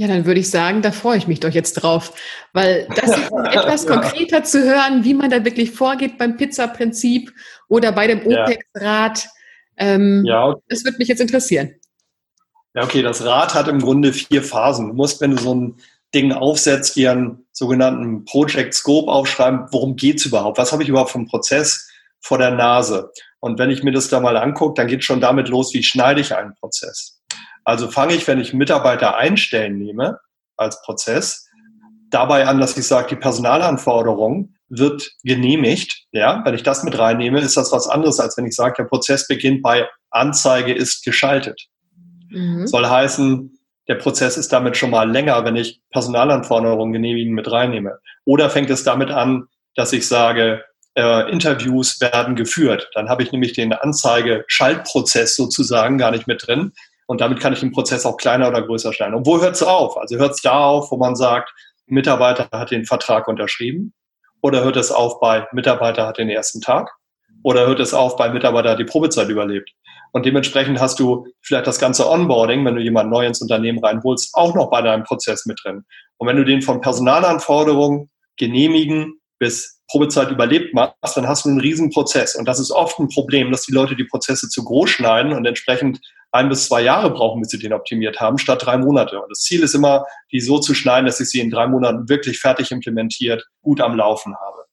Ja, 0.00 0.08
dann 0.08 0.24
würde 0.24 0.40
ich 0.40 0.48
sagen, 0.48 0.80
da 0.80 0.92
freue 0.92 1.18
ich 1.18 1.26
mich 1.26 1.40
doch 1.40 1.50
jetzt 1.50 1.74
drauf, 1.74 2.14
weil 2.54 2.88
das 2.96 3.18
ist 3.18 3.30
etwas 3.52 3.86
konkreter 3.86 4.42
zu 4.44 4.64
hören, 4.64 5.04
wie 5.04 5.12
man 5.12 5.28
da 5.28 5.44
wirklich 5.44 5.72
vorgeht 5.72 6.16
beim 6.16 6.38
Pizza-Prinzip 6.38 7.30
oder 7.68 7.92
bei 7.92 8.06
dem 8.06 8.26
OPEX-Rad. 8.26 9.28
Ähm, 9.76 10.24
ja. 10.24 10.46
Okay. 10.46 10.62
Das 10.70 10.86
würde 10.86 10.96
mich 10.96 11.08
jetzt 11.08 11.20
interessieren. 11.20 11.74
Ja, 12.72 12.84
okay, 12.84 13.02
das 13.02 13.22
Rad 13.26 13.52
hat 13.52 13.68
im 13.68 13.78
Grunde 13.78 14.14
vier 14.14 14.42
Phasen. 14.42 14.88
Du 14.88 14.94
musst, 14.94 15.20
wenn 15.20 15.32
du 15.32 15.36
so 15.36 15.54
ein 15.54 15.76
Ding 16.14 16.32
aufsetzt, 16.32 16.96
dir 16.96 17.10
einen 17.10 17.44
sogenannten 17.52 18.24
Project 18.24 18.72
Scope 18.72 19.12
aufschreiben, 19.12 19.66
worum 19.70 19.96
geht's 19.96 20.24
überhaupt? 20.24 20.56
Was 20.56 20.72
habe 20.72 20.82
ich 20.82 20.88
überhaupt 20.88 21.10
vom 21.10 21.26
Prozess 21.26 21.90
vor 22.20 22.38
der 22.38 22.52
Nase? 22.52 23.12
Und 23.40 23.58
wenn 23.58 23.68
ich 23.68 23.82
mir 23.82 23.92
das 23.92 24.08
da 24.08 24.18
mal 24.18 24.38
angucke, 24.38 24.80
dann 24.80 24.86
geht 24.86 25.04
schon 25.04 25.20
damit 25.20 25.50
los, 25.50 25.74
wie 25.74 25.82
schneide 25.82 26.22
ich 26.22 26.34
einen 26.34 26.54
Prozess. 26.54 27.19
Also 27.64 27.88
fange 27.88 28.14
ich, 28.14 28.26
wenn 28.26 28.40
ich 28.40 28.54
Mitarbeiter 28.54 29.16
einstellen 29.16 29.78
nehme 29.78 30.18
als 30.56 30.80
Prozess, 30.82 31.48
dabei 32.10 32.46
an, 32.46 32.60
dass 32.60 32.76
ich 32.76 32.86
sage, 32.86 33.08
die 33.10 33.20
Personalanforderung 33.20 34.54
wird 34.68 35.10
genehmigt. 35.22 36.04
Ja, 36.12 36.42
wenn 36.44 36.54
ich 36.54 36.62
das 36.62 36.82
mit 36.82 36.98
reinnehme, 36.98 37.40
ist 37.40 37.56
das 37.56 37.72
was 37.72 37.88
anderes, 37.88 38.20
als 38.20 38.36
wenn 38.36 38.46
ich 38.46 38.54
sage, 38.54 38.74
der 38.78 38.84
Prozess 38.84 39.26
beginnt 39.26 39.62
bei 39.62 39.88
Anzeige 40.10 40.72
ist 40.72 41.04
geschaltet. 41.04 41.60
Mhm. 42.30 42.66
Soll 42.66 42.86
heißen, 42.86 43.58
der 43.88 43.94
Prozess 43.96 44.36
ist 44.36 44.52
damit 44.52 44.76
schon 44.76 44.90
mal 44.90 45.10
länger, 45.10 45.44
wenn 45.44 45.56
ich 45.56 45.80
Personalanforderungen 45.90 46.92
genehmigen 46.92 47.34
mit 47.34 47.50
reinnehme. 47.50 47.98
Oder 48.24 48.50
fängt 48.50 48.70
es 48.70 48.84
damit 48.84 49.10
an, 49.10 49.46
dass 49.74 49.92
ich 49.92 50.06
sage, 50.06 50.64
äh, 50.94 51.30
Interviews 51.30 52.00
werden 52.00 52.36
geführt. 52.36 52.88
Dann 52.94 53.08
habe 53.08 53.22
ich 53.22 53.32
nämlich 53.32 53.52
den 53.52 53.72
Anzeige-Schaltprozess 53.72 55.36
sozusagen 55.36 55.98
gar 55.98 56.10
nicht 56.10 56.26
mit 56.26 56.46
drin, 56.46 56.72
und 57.10 57.20
damit 57.20 57.40
kann 57.40 57.52
ich 57.52 57.58
den 57.58 57.72
Prozess 57.72 58.06
auch 58.06 58.16
kleiner 58.16 58.46
oder 58.46 58.62
größer 58.62 58.92
stellen. 58.92 59.14
Und 59.14 59.26
wo 59.26 59.40
hört 59.40 59.56
es 59.56 59.64
auf? 59.64 59.96
Also 59.96 60.16
hört 60.18 60.30
es 60.30 60.42
da 60.42 60.60
auf, 60.60 60.92
wo 60.92 60.96
man 60.96 61.16
sagt, 61.16 61.52
Mitarbeiter 61.86 62.48
hat 62.52 62.70
den 62.70 62.84
Vertrag 62.84 63.26
unterschrieben? 63.26 63.92
Oder 64.42 64.62
hört 64.62 64.76
es 64.76 64.92
auf 64.92 65.18
bei 65.18 65.44
Mitarbeiter 65.50 66.06
hat 66.06 66.18
den 66.18 66.30
ersten 66.30 66.60
Tag? 66.60 66.88
Oder 67.42 67.66
hört 67.66 67.80
es 67.80 67.94
auf 67.94 68.14
bei 68.14 68.28
Mitarbeiter 68.28 68.70
hat 68.70 68.78
die 68.78 68.84
Probezeit 68.84 69.28
überlebt? 69.28 69.72
Und 70.12 70.24
dementsprechend 70.24 70.80
hast 70.80 71.00
du 71.00 71.26
vielleicht 71.42 71.66
das 71.66 71.80
ganze 71.80 72.08
Onboarding, 72.08 72.64
wenn 72.64 72.76
du 72.76 72.80
jemanden 72.80 73.10
neu 73.10 73.26
ins 73.26 73.42
Unternehmen 73.42 73.84
reinholst, 73.84 74.32
auch 74.34 74.54
noch 74.54 74.70
bei 74.70 74.80
deinem 74.80 75.02
Prozess 75.02 75.46
mit 75.46 75.58
drin. 75.64 75.82
Und 76.18 76.28
wenn 76.28 76.36
du 76.36 76.44
den 76.44 76.62
von 76.62 76.80
Personalanforderungen 76.80 78.08
genehmigen 78.36 79.19
bis 79.40 79.80
Probezeit 79.90 80.30
überlebt 80.30 80.72
machst, 80.72 81.16
dann 81.16 81.26
hast 81.26 81.44
du 81.44 81.48
einen 81.48 81.60
riesen 81.60 81.90
Prozess. 81.90 82.36
Und 82.36 82.46
das 82.46 82.60
ist 82.60 82.70
oft 82.70 83.00
ein 83.00 83.08
Problem, 83.08 83.50
dass 83.50 83.62
die 83.62 83.72
Leute 83.72 83.96
die 83.96 84.04
Prozesse 84.04 84.48
zu 84.48 84.62
groß 84.62 84.88
schneiden 84.88 85.32
und 85.32 85.44
entsprechend 85.46 86.00
ein 86.30 86.48
bis 86.48 86.66
zwei 86.66 86.82
Jahre 86.82 87.10
brauchen, 87.10 87.40
bis 87.40 87.50
sie 87.50 87.58
den 87.58 87.72
optimiert 87.72 88.20
haben, 88.20 88.38
statt 88.38 88.64
drei 88.64 88.78
Monate. 88.78 89.20
Und 89.20 89.28
das 89.30 89.40
Ziel 89.40 89.64
ist 89.64 89.74
immer, 89.74 90.04
die 90.30 90.40
so 90.40 90.60
zu 90.60 90.74
schneiden, 90.74 91.06
dass 91.06 91.18
ich 91.18 91.28
sie 91.28 91.40
in 91.40 91.50
drei 91.50 91.66
Monaten 91.66 92.08
wirklich 92.08 92.38
fertig 92.38 92.70
implementiert, 92.70 93.44
gut 93.62 93.80
am 93.80 93.96
Laufen 93.96 94.36
habe. 94.36 94.64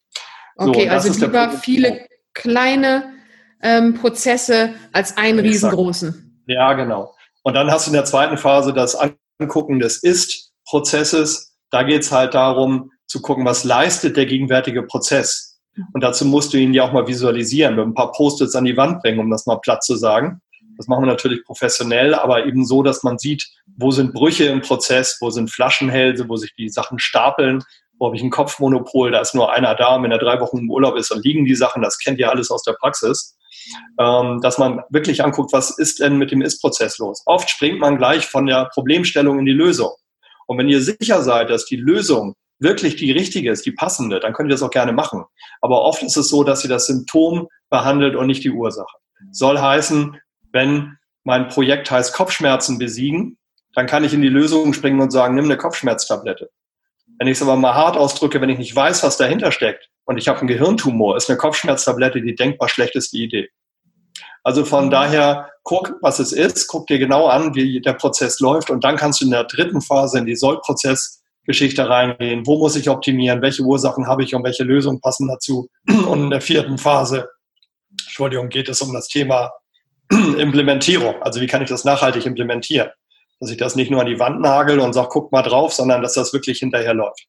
Okay, 0.58 0.86
so, 0.86 0.92
also 0.92 1.26
lieber 1.26 1.50
viele 1.52 2.06
kleine 2.34 3.16
ähm, 3.64 3.96
Prozesse 3.96 4.76
als 4.92 5.18
einen 5.18 5.40
riesengroßen. 5.40 6.44
Ja, 6.46 6.74
genau. 6.74 7.16
Und 7.42 7.56
dann 7.56 7.72
hast 7.72 7.88
du 7.88 7.92
in 7.92 7.96
der 7.96 8.06
zweiten 8.06 8.38
Phase 8.38 8.74
das 8.74 8.96
Angucken 9.40 9.80
des 9.80 10.04
Ist-Prozesses. 10.04 11.56
Da 11.72 11.84
geht 11.84 12.04
es 12.04 12.12
halt 12.12 12.36
darum, 12.36 12.92
zu 13.08 13.22
gucken, 13.22 13.46
was 13.46 13.64
leistet 13.64 14.18
der 14.18 14.26
gegenwärtige 14.26 14.84
Prozess. 14.84 15.60
Und 15.94 16.04
dazu 16.04 16.26
musst 16.26 16.54
du 16.54 16.58
ihn 16.58 16.74
ja 16.74 16.84
auch 16.84 16.92
mal 16.92 17.08
visualisieren, 17.08 17.76
mit 17.76 17.86
ein 17.86 17.94
paar 17.94 18.12
Post-its 18.12 18.56
an 18.56 18.66
die 18.66 18.78
Wand 18.78 19.02
bringen, 19.02 19.20
um 19.20 19.30
das 19.30 19.46
mal 19.46 19.58
platt 19.58 19.84
zu 19.84 19.96
sagen. 19.96 20.42
Das 20.78 20.88
machen 20.88 21.04
wir 21.04 21.08
natürlich 21.08 21.44
professionell, 21.44 22.14
aber 22.14 22.46
eben 22.46 22.66
so, 22.66 22.84
dass 22.84 23.04
man 23.04 23.18
sieht, 23.18 23.48
wo 23.78 23.92
sind 23.92 24.14
Brüche 24.14 24.46
im 24.46 24.62
Prozess, 24.62 25.18
wo 25.22 25.30
sind 25.30 25.50
Flaschenhälse, 25.50 26.30
wo 26.30 26.36
sich 26.36 26.54
die 26.56 26.70
Sachen 26.70 27.00
stapeln, 27.00 27.64
wo 28.00 28.08
habe 28.08 28.16
ich 28.16 28.22
ein 28.22 28.30
Kopfmonopol, 28.30 29.12
da 29.12 29.22
ist 29.22 29.34
nur 29.34 29.52
einer 29.52 29.74
da, 29.74 30.02
wenn 30.02 30.12
er 30.12 30.20
drei 30.20 30.40
Wochen 30.40 30.60
im 30.60 30.70
Urlaub 30.70 30.96
ist, 30.96 31.10
dann 31.10 31.22
liegen 31.22 31.46
die 31.46 31.56
Sachen, 31.56 31.82
das 31.82 31.98
kennt 31.98 32.20
ihr 32.20 32.30
alles 32.30 32.52
aus 32.52 32.62
der 32.64 32.74
Praxis. 32.74 33.36
Ähm, 34.00 34.40
dass 34.42 34.58
man 34.58 34.82
wirklich 34.90 35.24
anguckt, 35.24 35.52
was 35.52 35.78
ist 35.78 36.00
denn 36.00 36.18
mit 36.18 36.32
dem 36.32 36.42
Ist-Prozess 36.42 37.00
los. 37.00 37.24
Oft 37.26 37.50
springt 37.50 37.80
man 37.80 37.98
gleich 37.98 38.26
von 38.26 38.46
der 38.46 38.66
Problemstellung 38.74 39.40
in 39.40 39.46
die 39.46 39.52
Lösung. 39.52 39.92
Und 40.46 40.58
wenn 40.58 40.70
ihr 40.70 40.82
sicher 40.82 41.22
seid, 41.22 41.50
dass 41.50 41.66
die 41.66 41.76
Lösung 41.76 42.36
wirklich 42.60 42.96
die 42.96 43.12
richtige 43.12 43.52
ist, 43.52 43.66
die 43.66 43.72
passende, 43.72 44.20
dann 44.20 44.34
könnt 44.34 44.50
ihr 44.50 44.54
das 44.54 44.64
auch 44.64 44.72
gerne 44.72 44.94
machen. 44.94 45.24
Aber 45.62 45.84
oft 45.84 46.04
ist 46.04 46.18
es 46.18 46.30
so, 46.30 46.44
dass 46.44 46.64
ihr 46.64 46.70
das 46.70 46.88
Symptom 46.88 47.48
behandelt 47.70 48.16
und 48.16 48.28
nicht 48.28 48.44
die 48.44 48.52
Ursache. 48.52 48.98
Soll 49.32 49.60
heißen, 49.60 50.20
wenn 50.52 50.98
mein 51.24 51.50
Projekt 51.50 51.92
heißt 51.92 52.14
Kopfschmerzen 52.14 52.78
besiegen, 52.80 53.38
dann 53.74 53.86
kann 53.86 54.04
ich 54.04 54.14
in 54.14 54.22
die 54.22 54.30
Lösung 54.30 54.74
springen 54.74 55.02
und 55.02 55.12
sagen, 55.12 55.36
nimm 55.36 55.46
eine 55.46 55.58
Kopfschmerztablette. 55.58 56.50
Wenn 57.20 57.28
ich 57.28 57.38
es 57.38 57.42
aber 57.42 57.56
mal 57.56 57.74
hart 57.74 57.98
ausdrücke, 57.98 58.42
wenn 58.42 58.50
ich 58.50 58.58
nicht 58.58 58.76
weiß, 58.76 59.04
was 59.04 59.18
dahinter 59.18 59.52
steckt 59.52 59.90
und 60.06 60.18
ich 60.18 60.28
habe 60.28 60.40
einen 60.40 60.48
Gehirntumor, 60.48 61.18
ist 61.18 61.30
eine 61.30 61.38
Kopfschmerztablette 61.38 62.22
die 62.22 62.36
denkbar 62.36 62.70
schlechteste 62.70 63.18
Idee. 63.18 63.50
Also 64.44 64.64
von 64.64 64.90
daher 64.90 65.52
guck, 65.64 65.96
was 66.02 66.20
es 66.20 66.32
ist, 66.32 66.68
guck 66.68 66.88
dir 66.88 67.00
genau 67.00 67.28
an, 67.28 67.54
wie 67.54 67.82
der 67.82 67.94
Prozess 67.94 68.40
läuft 68.40 68.70
und 68.70 68.84
dann 68.84 68.96
kannst 68.96 69.20
du 69.20 69.26
in 69.26 69.32
der 69.32 69.44
dritten 69.44 69.82
Phase 69.82 70.20
in 70.20 70.26
die 70.26 70.36
Sollprozessgeschichte 71.48 71.90
reingehen. 71.90 72.46
Wo 72.46 72.58
muss 72.58 72.76
ich 72.76 72.90
optimieren? 72.90 73.42
Welche 73.42 73.64
Ursachen 73.64 74.08
habe 74.08 74.24
ich 74.24 74.36
und 74.36 74.44
welche 74.44 74.64
Lösungen 74.64 75.00
passen 75.00 75.28
dazu? 75.28 75.70
Und 76.08 76.24
in 76.24 76.30
der 76.30 76.42
vierten 76.42 76.78
Phase, 76.78 77.30
Entschuldigung, 77.92 78.50
geht 78.50 78.70
es 78.70 78.82
um 78.82 78.94
das 78.94 79.08
Thema 79.08 79.52
Implementierung. 80.10 81.22
Also 81.22 81.42
wie 81.42 81.48
kann 81.48 81.62
ich 81.62 81.70
das 81.70 81.86
nachhaltig 81.86 82.26
implementieren? 82.26 82.90
Dass 83.40 83.52
ich 83.52 83.58
das 83.58 83.76
nicht 83.76 83.92
nur 83.92 84.02
an 84.02 84.08
die 84.08 84.20
Wand 84.20 84.42
nagel 84.42 84.80
und 84.80 84.94
sage, 84.94 85.10
guck 85.12 85.32
mal 85.32 85.44
drauf, 85.44 85.74
sondern 85.74 86.02
dass 86.02 86.14
das 86.14 86.34
wirklich 86.34 86.60
hinterher 86.60 86.94
läuft. 86.94 87.28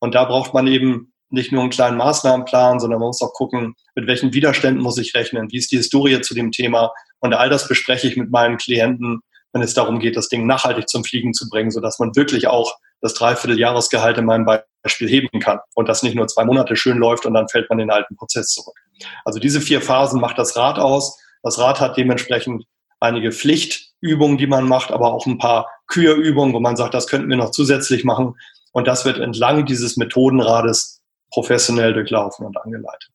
Und 0.00 0.14
da 0.14 0.24
braucht 0.24 0.52
man 0.52 0.66
eben 0.66 1.12
nicht 1.30 1.52
nur 1.52 1.62
einen 1.62 1.70
kleinen 1.70 1.96
Maßnahmenplan, 1.96 2.80
sondern 2.80 3.00
man 3.00 3.08
muss 3.08 3.22
auch 3.22 3.32
gucken, 3.32 3.74
mit 3.94 4.06
welchen 4.06 4.32
Widerständen 4.32 4.82
muss 4.82 4.98
ich 4.98 5.14
rechnen, 5.14 5.50
wie 5.50 5.58
ist 5.58 5.72
die 5.72 5.78
Historie 5.78 6.20
zu 6.20 6.34
dem 6.34 6.52
Thema. 6.52 6.92
Und 7.20 7.32
all 7.32 7.48
das 7.48 7.66
bespreche 7.66 8.06
ich 8.08 8.16
mit 8.16 8.30
meinen 8.30 8.58
Klienten, 8.58 9.20
wenn 9.52 9.62
es 9.62 9.74
darum 9.74 10.00
geht, 10.00 10.16
das 10.16 10.28
Ding 10.28 10.46
nachhaltig 10.46 10.88
zum 10.88 11.04
Fliegen 11.04 11.32
zu 11.32 11.48
bringen, 11.48 11.70
sodass 11.70 11.98
man 11.98 12.14
wirklich 12.14 12.48
auch 12.48 12.76
das 13.04 13.12
Dreivierteljahresgehalt 13.12 14.16
in 14.16 14.24
meinem 14.24 14.46
Beispiel 14.82 15.08
heben 15.10 15.38
kann 15.38 15.58
und 15.74 15.90
das 15.90 16.02
nicht 16.02 16.14
nur 16.14 16.26
zwei 16.26 16.46
Monate 16.46 16.74
schön 16.74 16.96
läuft 16.96 17.26
und 17.26 17.34
dann 17.34 17.50
fällt 17.50 17.68
man 17.68 17.78
in 17.78 17.88
den 17.88 17.94
alten 17.94 18.16
Prozess 18.16 18.48
zurück. 18.48 18.78
Also 19.26 19.38
diese 19.38 19.60
vier 19.60 19.82
Phasen 19.82 20.22
macht 20.22 20.38
das 20.38 20.56
Rad 20.56 20.78
aus. 20.78 21.20
Das 21.42 21.58
Rad 21.58 21.80
hat 21.80 21.98
dementsprechend 21.98 22.64
einige 23.00 23.30
Pflichtübungen, 23.30 24.38
die 24.38 24.46
man 24.46 24.66
macht, 24.66 24.90
aber 24.90 25.12
auch 25.12 25.26
ein 25.26 25.36
paar 25.36 25.68
Kürübungen, 25.86 26.54
wo 26.54 26.60
man 26.60 26.76
sagt, 26.76 26.94
das 26.94 27.06
könnten 27.06 27.28
wir 27.28 27.36
noch 27.36 27.50
zusätzlich 27.50 28.04
machen. 28.04 28.36
Und 28.72 28.88
das 28.88 29.04
wird 29.04 29.18
entlang 29.18 29.66
dieses 29.66 29.98
Methodenrades 29.98 31.02
professionell 31.30 31.92
durchlaufen 31.92 32.46
und 32.46 32.56
angeleitet. 32.56 33.12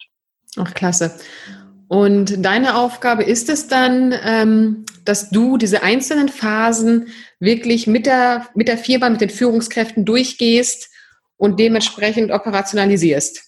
Ach, 0.57 0.71
klasse. 0.75 1.17
Und 1.89 2.45
deine 2.45 2.77
Aufgabe 2.77 3.23
ist 3.23 3.49
es 3.49 3.67
dann, 3.67 4.13
ähm, 4.23 4.85
dass 5.05 5.31
du 5.31 5.57
diese 5.57 5.81
einzelnen 5.81 6.29
Phasen 6.29 7.07
wirklich 7.39 7.87
mit 7.87 8.05
der, 8.05 8.45
mit 8.53 8.67
der 8.67 8.77
Firma, 8.77 9.09
mit 9.09 9.21
den 9.21 9.31
Führungskräften 9.31 10.05
durchgehst 10.05 10.91
und 11.35 11.59
dementsprechend 11.59 12.31
operationalisierst. 12.31 13.41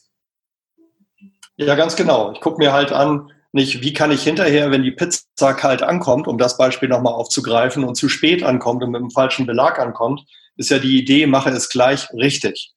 Ja, 1.58 1.76
ganz 1.76 1.96
genau. 1.96 2.32
Ich 2.32 2.42
gucke 2.42 2.58
mir 2.58 2.74
halt 2.74 2.92
an, 2.92 3.32
nicht, 3.52 3.84
wie 3.84 3.94
kann 3.94 4.10
ich 4.10 4.24
hinterher, 4.24 4.72
wenn 4.72 4.82
die 4.82 4.92
Pizza 4.92 5.54
kalt 5.54 5.84
ankommt, 5.84 6.28
um 6.28 6.40
das 6.40 6.58
Beispiel 6.58 6.90
nochmal 6.90 7.14
aufzugreifen 7.14 7.84
und 7.84 7.94
zu 7.94 8.10
spät 8.10 8.42
ankommt 8.42 8.82
und 8.82 8.90
mit 8.90 9.02
dem 9.02 9.12
falschen 9.12 9.46
Belag 9.46 9.78
ankommt, 9.78 10.24
ist 10.58 10.72
ja 10.72 10.80
die 10.80 10.98
Idee, 10.98 11.28
mache 11.28 11.52
es 11.52 11.70
gleich 11.70 12.12
richtig. 12.14 12.74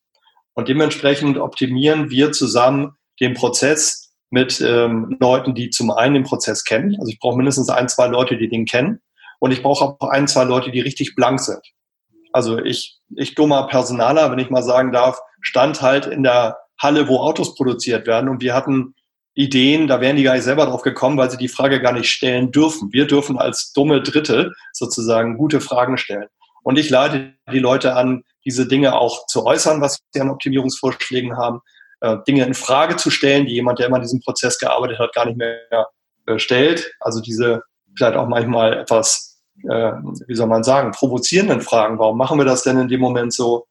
Und 0.52 0.68
dementsprechend 0.68 1.38
optimieren 1.38 2.10
wir 2.10 2.32
zusammen 2.32 2.96
den 3.18 3.32
Prozess 3.32 4.03
mit 4.34 4.60
ähm, 4.60 5.16
Leuten, 5.20 5.54
die 5.54 5.70
zum 5.70 5.92
einen 5.92 6.14
den 6.14 6.24
Prozess 6.24 6.64
kennen. 6.64 6.96
Also 6.98 7.12
ich 7.12 7.20
brauche 7.20 7.36
mindestens 7.36 7.68
ein, 7.68 7.88
zwei 7.88 8.08
Leute, 8.08 8.36
die 8.36 8.48
den 8.48 8.66
kennen. 8.66 9.00
Und 9.38 9.52
ich 9.52 9.62
brauche 9.62 9.84
auch 9.84 10.08
ein, 10.10 10.26
zwei 10.26 10.42
Leute, 10.42 10.72
die 10.72 10.80
richtig 10.80 11.14
blank 11.14 11.38
sind. 11.38 11.60
Also 12.32 12.58
ich, 12.58 12.98
ich 13.14 13.36
dummer 13.36 13.68
Personaler, 13.68 14.32
wenn 14.32 14.40
ich 14.40 14.50
mal 14.50 14.64
sagen 14.64 14.90
darf, 14.90 15.20
stand 15.40 15.82
halt 15.82 16.06
in 16.06 16.24
der 16.24 16.56
Halle, 16.82 17.06
wo 17.06 17.18
Autos 17.18 17.54
produziert 17.54 18.08
werden. 18.08 18.28
Und 18.28 18.42
wir 18.42 18.54
hatten 18.54 18.96
Ideen, 19.34 19.86
da 19.86 20.00
wären 20.00 20.16
die 20.16 20.24
gar 20.24 20.34
nicht 20.34 20.42
selber 20.42 20.66
drauf 20.66 20.82
gekommen, 20.82 21.16
weil 21.16 21.30
sie 21.30 21.36
die 21.36 21.48
Frage 21.48 21.80
gar 21.80 21.92
nicht 21.92 22.10
stellen 22.10 22.50
dürfen. 22.50 22.92
Wir 22.92 23.06
dürfen 23.06 23.38
als 23.38 23.72
dumme 23.72 24.02
Dritte 24.02 24.50
sozusagen 24.72 25.38
gute 25.38 25.60
Fragen 25.60 25.96
stellen. 25.96 26.26
Und 26.64 26.76
ich 26.76 26.90
leite 26.90 27.34
die 27.52 27.60
Leute 27.60 27.94
an, 27.94 28.24
diese 28.44 28.66
Dinge 28.66 28.96
auch 28.96 29.26
zu 29.26 29.46
äußern, 29.46 29.80
was 29.80 30.00
sie 30.12 30.20
an 30.20 30.30
Optimierungsvorschlägen 30.30 31.36
haben, 31.36 31.60
äh, 32.04 32.18
Dinge 32.28 32.44
in 32.44 32.54
Frage 32.54 32.96
zu 32.96 33.10
stellen, 33.10 33.46
die 33.46 33.54
jemand, 33.54 33.78
der 33.78 33.86
immer 33.86 33.96
in 33.96 34.02
diesem 34.02 34.20
Prozess 34.20 34.58
gearbeitet 34.58 34.98
hat, 34.98 35.14
gar 35.14 35.24
nicht 35.24 35.38
mehr 35.38 35.58
äh, 36.26 36.38
stellt. 36.38 36.92
Also 37.00 37.20
diese 37.20 37.62
vielleicht 37.96 38.16
auch 38.16 38.28
manchmal 38.28 38.78
etwas, 38.78 39.40
äh, 39.62 39.92
wie 40.26 40.34
soll 40.34 40.48
man 40.48 40.64
sagen, 40.64 40.90
provozierenden 40.90 41.62
Fragen. 41.62 41.98
Warum 41.98 42.18
machen 42.18 42.38
wir 42.38 42.44
das 42.44 42.62
denn 42.62 42.78
in 42.78 42.88
dem 42.88 43.00
Moment 43.00 43.32
so? 43.32 43.66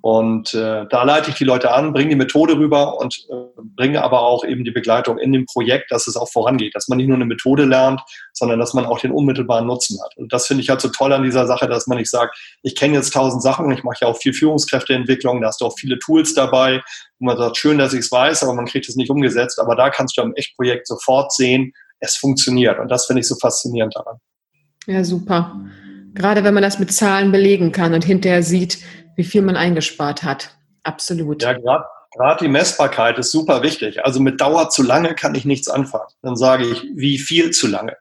Und 0.00 0.54
äh, 0.54 0.86
da 0.88 1.02
leite 1.02 1.30
ich 1.30 1.36
die 1.36 1.44
Leute 1.44 1.72
an, 1.72 1.92
bringe 1.92 2.10
die 2.10 2.16
Methode 2.16 2.56
rüber 2.56 2.98
und 2.98 3.26
äh, 3.30 3.34
bringe 3.76 4.02
aber 4.02 4.22
auch 4.22 4.44
eben 4.44 4.64
die 4.64 4.70
Begleitung 4.70 5.18
in 5.18 5.32
dem 5.32 5.46
Projekt, 5.46 5.90
dass 5.90 6.06
es 6.06 6.16
auch 6.16 6.30
vorangeht, 6.30 6.74
dass 6.74 6.88
man 6.88 6.98
nicht 6.98 7.08
nur 7.08 7.16
eine 7.16 7.24
Methode 7.24 7.64
lernt, 7.64 8.00
sondern 8.32 8.58
dass 8.58 8.74
man 8.74 8.86
auch 8.86 9.00
den 9.00 9.12
unmittelbaren 9.12 9.66
Nutzen 9.66 9.98
hat. 10.02 10.16
Und 10.16 10.32
das 10.32 10.46
finde 10.46 10.62
ich 10.62 10.70
halt 10.70 10.80
so 10.80 10.88
toll 10.88 11.12
an 11.12 11.22
dieser 11.22 11.46
Sache, 11.46 11.68
dass 11.68 11.86
man 11.86 11.98
nicht 11.98 12.10
sagt, 12.10 12.38
ich 12.62 12.76
kenne 12.76 12.94
jetzt 12.94 13.12
tausend 13.12 13.42
Sachen, 13.42 13.70
ich 13.70 13.82
mache 13.82 13.98
ja 14.02 14.08
auch 14.08 14.16
viel 14.16 14.32
Führungskräfteentwicklung, 14.32 15.40
da 15.40 15.48
hast 15.48 15.60
du 15.60 15.66
auch 15.66 15.78
viele 15.78 15.98
Tools 15.98 16.34
dabei, 16.34 16.82
wo 17.18 17.26
man 17.26 17.36
sagt, 17.36 17.56
schön, 17.56 17.78
dass 17.78 17.92
ich 17.92 18.00
es 18.00 18.12
weiß, 18.12 18.42
aber 18.44 18.54
man 18.54 18.66
kriegt 18.66 18.88
es 18.88 18.96
nicht 18.96 19.10
umgesetzt. 19.10 19.58
Aber 19.60 19.74
da 19.74 19.90
kannst 19.90 20.16
du 20.16 20.22
am 20.22 20.34
Echtprojekt 20.34 20.86
sofort 20.86 21.32
sehen, 21.32 21.72
es 22.00 22.16
funktioniert. 22.16 22.78
Und 22.78 22.90
das 22.90 23.06
finde 23.06 23.20
ich 23.20 23.28
so 23.28 23.36
faszinierend 23.36 23.94
daran. 23.96 24.16
Ja, 24.86 25.04
super. 25.04 25.60
Gerade 26.14 26.44
wenn 26.44 26.54
man 26.54 26.62
das 26.62 26.78
mit 26.78 26.92
Zahlen 26.92 27.30
belegen 27.32 27.72
kann 27.72 27.94
und 27.94 28.04
hinterher 28.04 28.42
sieht, 28.42 28.78
wie 29.18 29.24
viel 29.24 29.42
man 29.42 29.56
eingespart 29.56 30.22
hat. 30.22 30.56
Absolut. 30.84 31.42
Ja, 31.42 31.54
gerade 31.54 32.38
die 32.40 32.48
Messbarkeit 32.48 33.18
ist 33.18 33.32
super 33.32 33.64
wichtig. 33.64 34.04
Also 34.06 34.20
mit 34.20 34.40
Dauer 34.40 34.70
zu 34.70 34.84
lange 34.84 35.16
kann 35.16 35.34
ich 35.34 35.44
nichts 35.44 35.68
anfangen. 35.68 36.06
Dann 36.22 36.36
sage 36.36 36.64
ich, 36.64 36.84
wie 36.94 37.18
viel 37.18 37.50
zu 37.50 37.66
lange. 37.66 37.96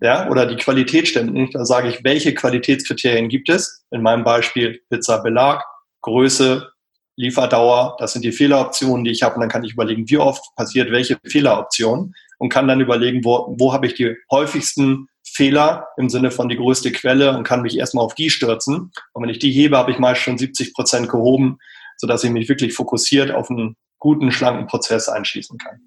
Ja, 0.00 0.30
oder 0.30 0.46
die 0.46 0.54
Qualität 0.54 1.08
stimmt 1.08 1.32
nicht. 1.34 1.56
Dann 1.56 1.66
sage 1.66 1.88
ich, 1.88 2.04
welche 2.04 2.32
Qualitätskriterien 2.34 3.28
gibt 3.28 3.48
es? 3.48 3.84
In 3.90 4.00
meinem 4.02 4.22
Beispiel 4.22 4.80
Pizza 4.88 5.18
Belag, 5.18 5.64
Größe, 6.02 6.70
Lieferdauer. 7.16 7.96
Das 7.98 8.12
sind 8.12 8.24
die 8.24 8.30
Fehleroptionen, 8.30 9.02
die 9.02 9.10
ich 9.10 9.24
habe. 9.24 9.34
Und 9.34 9.40
dann 9.40 9.50
kann 9.50 9.64
ich 9.64 9.72
überlegen, 9.72 10.08
wie 10.08 10.18
oft 10.18 10.54
passiert 10.54 10.92
welche 10.92 11.18
Fehleroption 11.26 12.14
und 12.38 12.48
kann 12.48 12.68
dann 12.68 12.80
überlegen, 12.80 13.24
wo, 13.24 13.56
wo 13.58 13.72
habe 13.72 13.88
ich 13.88 13.94
die 13.94 14.14
häufigsten 14.30 15.08
Fehler 15.40 15.88
im 15.96 16.10
Sinne 16.10 16.30
von 16.30 16.50
die 16.50 16.56
größte 16.56 16.92
Quelle 16.92 17.34
und 17.34 17.44
kann 17.44 17.62
mich 17.62 17.78
erstmal 17.78 18.04
auf 18.04 18.14
die 18.14 18.28
stürzen. 18.28 18.92
Und 19.14 19.22
wenn 19.22 19.30
ich 19.30 19.38
die 19.38 19.50
hebe, 19.50 19.78
habe 19.78 19.90
ich 19.90 19.98
meist 19.98 20.20
schon 20.20 20.36
70 20.36 20.74
Prozent 20.74 21.08
gehoben, 21.08 21.56
sodass 21.96 22.22
ich 22.24 22.30
mich 22.30 22.50
wirklich 22.50 22.74
fokussiert 22.74 23.30
auf 23.30 23.48
einen 23.50 23.74
guten, 23.98 24.32
schlanken 24.32 24.66
Prozess 24.66 25.08
einschließen 25.08 25.56
kann. 25.56 25.80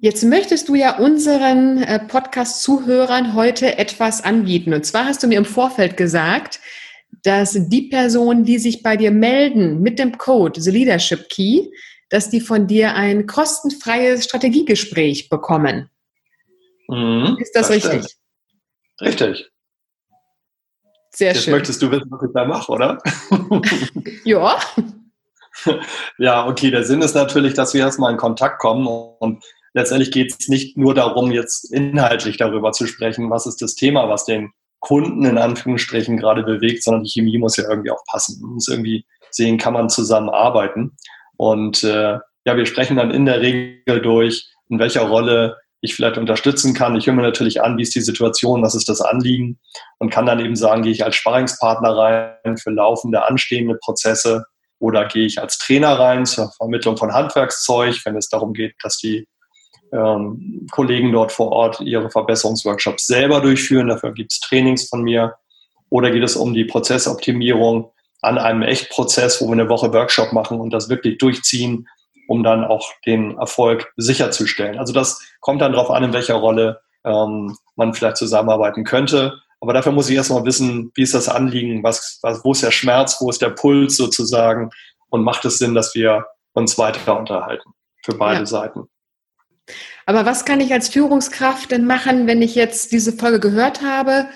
Jetzt 0.00 0.22
möchtest 0.22 0.68
du 0.68 0.76
ja 0.76 0.96
unseren 0.96 1.82
äh, 1.82 1.98
Podcast-Zuhörern 1.98 3.34
heute 3.34 3.78
etwas 3.78 4.22
anbieten. 4.22 4.72
Und 4.74 4.86
zwar 4.86 5.06
hast 5.06 5.24
du 5.24 5.26
mir 5.26 5.38
im 5.38 5.44
Vorfeld 5.44 5.96
gesagt, 5.96 6.60
dass 7.24 7.58
die 7.68 7.88
Personen, 7.88 8.44
die 8.44 8.58
sich 8.58 8.84
bei 8.84 8.96
dir 8.96 9.10
melden 9.10 9.80
mit 9.80 9.98
dem 9.98 10.16
Code 10.18 10.60
The 10.60 10.70
Leadership 10.70 11.28
Key, 11.30 11.66
dass 12.10 12.30
die 12.30 12.40
von 12.40 12.68
dir 12.68 12.94
ein 12.94 13.26
kostenfreies 13.26 14.24
Strategiegespräch 14.24 15.28
bekommen. 15.30 15.90
Mhm, 16.86 17.38
Ist 17.40 17.56
das, 17.56 17.66
das 17.66 17.70
richtig? 17.70 18.04
Stimmt. 18.04 18.25
Richtig. 19.00 19.50
Sehr 21.10 21.32
Jetzt 21.32 21.44
schön. 21.44 21.54
möchtest 21.54 21.80
du 21.80 21.90
wissen, 21.90 22.10
was 22.10 22.22
ich 22.22 22.34
da 22.34 22.44
mache, 22.44 22.70
oder? 22.72 22.98
ja. 24.24 24.58
Ja, 26.18 26.46
okay. 26.46 26.70
Der 26.70 26.84
Sinn 26.84 27.00
ist 27.00 27.14
natürlich, 27.14 27.54
dass 27.54 27.72
wir 27.72 27.80
erstmal 27.80 28.12
in 28.12 28.18
Kontakt 28.18 28.60
kommen 28.60 28.86
und 28.86 29.42
letztendlich 29.72 30.10
geht 30.10 30.34
es 30.38 30.48
nicht 30.48 30.76
nur 30.76 30.94
darum, 30.94 31.32
jetzt 31.32 31.72
inhaltlich 31.72 32.36
darüber 32.36 32.72
zu 32.72 32.86
sprechen, 32.86 33.30
was 33.30 33.46
ist 33.46 33.62
das 33.62 33.74
Thema, 33.74 34.08
was 34.08 34.26
den 34.26 34.52
Kunden 34.80 35.24
in 35.24 35.38
Anführungsstrichen 35.38 36.18
gerade 36.18 36.42
bewegt, 36.42 36.82
sondern 36.82 37.04
die 37.04 37.10
Chemie 37.10 37.38
muss 37.38 37.56
ja 37.56 37.68
irgendwie 37.68 37.90
auch 37.90 38.04
passen. 38.06 38.40
Man 38.42 38.52
muss 38.52 38.68
irgendwie 38.68 39.06
sehen, 39.30 39.58
kann 39.58 39.72
man 39.72 39.88
zusammenarbeiten. 39.88 40.96
Und 41.36 41.82
äh, 41.84 42.18
ja, 42.44 42.56
wir 42.56 42.66
sprechen 42.66 42.96
dann 42.96 43.10
in 43.10 43.26
der 43.26 43.40
Regel 43.40 44.00
durch, 44.00 44.48
in 44.68 44.78
welcher 44.78 45.08
Rolle 45.08 45.56
ich 45.86 45.94
vielleicht 45.94 46.18
unterstützen 46.18 46.74
kann. 46.74 46.96
Ich 46.96 47.06
höre 47.06 47.14
mir 47.14 47.22
natürlich 47.22 47.62
an, 47.62 47.78
wie 47.78 47.82
ist 47.82 47.94
die 47.94 48.00
Situation, 48.00 48.62
was 48.62 48.74
ist 48.74 48.88
das 48.88 49.00
Anliegen 49.00 49.58
und 49.98 50.10
kann 50.10 50.26
dann 50.26 50.40
eben 50.40 50.56
sagen, 50.56 50.82
gehe 50.82 50.92
ich 50.92 51.04
als 51.04 51.16
Sparringspartner 51.16 51.96
rein 51.96 52.56
für 52.58 52.70
laufende, 52.70 53.24
anstehende 53.24 53.76
Prozesse 53.76 54.44
oder 54.78 55.06
gehe 55.06 55.26
ich 55.26 55.40
als 55.40 55.58
Trainer 55.58 55.98
rein 55.98 56.26
zur 56.26 56.52
Vermittlung 56.52 56.96
von 56.96 57.14
Handwerkszeug, 57.14 58.00
wenn 58.04 58.16
es 58.16 58.28
darum 58.28 58.52
geht, 58.52 58.74
dass 58.82 58.98
die 58.98 59.26
ähm, 59.92 60.66
Kollegen 60.70 61.12
dort 61.12 61.32
vor 61.32 61.52
Ort 61.52 61.80
ihre 61.80 62.10
Verbesserungsworkshops 62.10 63.06
selber 63.06 63.40
durchführen. 63.40 63.88
Dafür 63.88 64.12
gibt 64.12 64.32
es 64.32 64.40
Trainings 64.40 64.88
von 64.88 65.02
mir. 65.02 65.34
Oder 65.88 66.10
geht 66.10 66.24
es 66.24 66.36
um 66.36 66.52
die 66.52 66.64
Prozessoptimierung 66.64 67.92
an 68.20 68.38
einem 68.38 68.62
Echtprozess, 68.62 69.40
wo 69.40 69.46
wir 69.46 69.52
eine 69.52 69.68
Woche 69.68 69.92
Workshop 69.92 70.32
machen 70.32 70.60
und 70.60 70.70
das 70.70 70.88
wirklich 70.88 71.18
durchziehen 71.18 71.88
um 72.28 72.42
dann 72.42 72.64
auch 72.64 72.92
den 73.04 73.38
Erfolg 73.38 73.92
sicherzustellen. 73.96 74.78
Also 74.78 74.92
das 74.92 75.20
kommt 75.40 75.60
dann 75.60 75.72
darauf 75.72 75.90
an, 75.90 76.04
in 76.04 76.12
welcher 76.12 76.34
Rolle 76.34 76.80
ähm, 77.04 77.56
man 77.76 77.94
vielleicht 77.94 78.16
zusammenarbeiten 78.16 78.84
könnte. 78.84 79.40
Aber 79.60 79.72
dafür 79.72 79.92
muss 79.92 80.10
ich 80.10 80.16
erstmal 80.16 80.44
wissen, 80.44 80.92
wie 80.94 81.02
ist 81.02 81.14
das 81.14 81.28
Anliegen, 81.28 81.82
was, 81.82 82.18
was, 82.22 82.44
wo 82.44 82.52
ist 82.52 82.62
der 82.62 82.70
Schmerz, 82.70 83.16
wo 83.20 83.30
ist 83.30 83.40
der 83.40 83.50
Puls 83.50 83.96
sozusagen 83.96 84.70
und 85.08 85.22
macht 85.22 85.44
es 85.44 85.58
Sinn, 85.58 85.74
dass 85.74 85.94
wir 85.94 86.26
uns 86.52 86.78
weiter 86.78 87.18
unterhalten 87.18 87.70
für 88.04 88.14
beide 88.14 88.40
ja. 88.40 88.46
Seiten. 88.46 88.88
Aber 90.04 90.24
was 90.24 90.44
kann 90.44 90.60
ich 90.60 90.72
als 90.72 90.88
Führungskraft 90.88 91.70
denn 91.70 91.84
machen, 91.84 92.26
wenn 92.26 92.42
ich 92.42 92.54
jetzt 92.54 92.92
diese 92.92 93.12
Folge 93.12 93.40
gehört 93.40 93.82
habe 93.82 94.28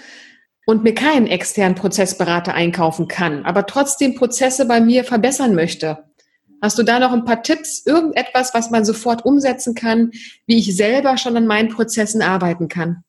und 0.67 0.83
mir 0.83 0.95
keinen 0.95 1.29
externen 1.29 1.77
Prozessberater 1.77 2.55
einkaufen 2.55 3.07
kann, 3.07 3.45
aber 3.45 3.67
trotzdem 3.67 4.17
Prozesse 4.17 4.67
bei 4.67 4.81
mir 4.81 5.05
verbessern 5.05 5.55
möchte? 5.55 6.10
Hast 6.63 6.79
du 6.79 6.83
da 6.83 6.99
noch 6.99 7.13
ein 7.13 7.25
paar 7.25 7.43
Tipps, 7.43 7.85
irgendetwas, 7.87 8.53
was 8.53 8.71
man 8.71 8.85
sofort 8.85 9.25
umsetzen 9.25 9.75
kann, 9.75 10.11
wie 10.47 10.59
ich 10.59 10.77
selber 10.77 11.17
schon 11.17 11.37
an 11.37 11.47
meinen 11.47 11.69
Prozessen 11.69 12.23
arbeiten 12.23 12.69
kann? 12.69 13.03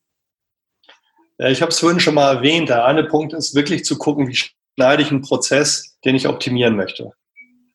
Ja, 1.37 1.49
ich 1.49 1.61
habe 1.61 1.71
es 1.71 1.79
vorhin 1.79 1.99
schon 1.99 2.15
mal 2.15 2.35
erwähnt. 2.35 2.69
Der 2.69 2.85
eine 2.85 3.03
Punkt 3.03 3.33
ist 3.33 3.55
wirklich 3.55 3.83
zu 3.83 3.97
gucken, 3.97 4.27
wie 4.27 4.37
schneide 4.75 5.01
ich 5.01 5.11
einen 5.11 5.21
Prozess, 5.21 5.97
den 6.05 6.15
ich 6.15 6.27
optimieren 6.27 6.75
möchte. 6.75 7.11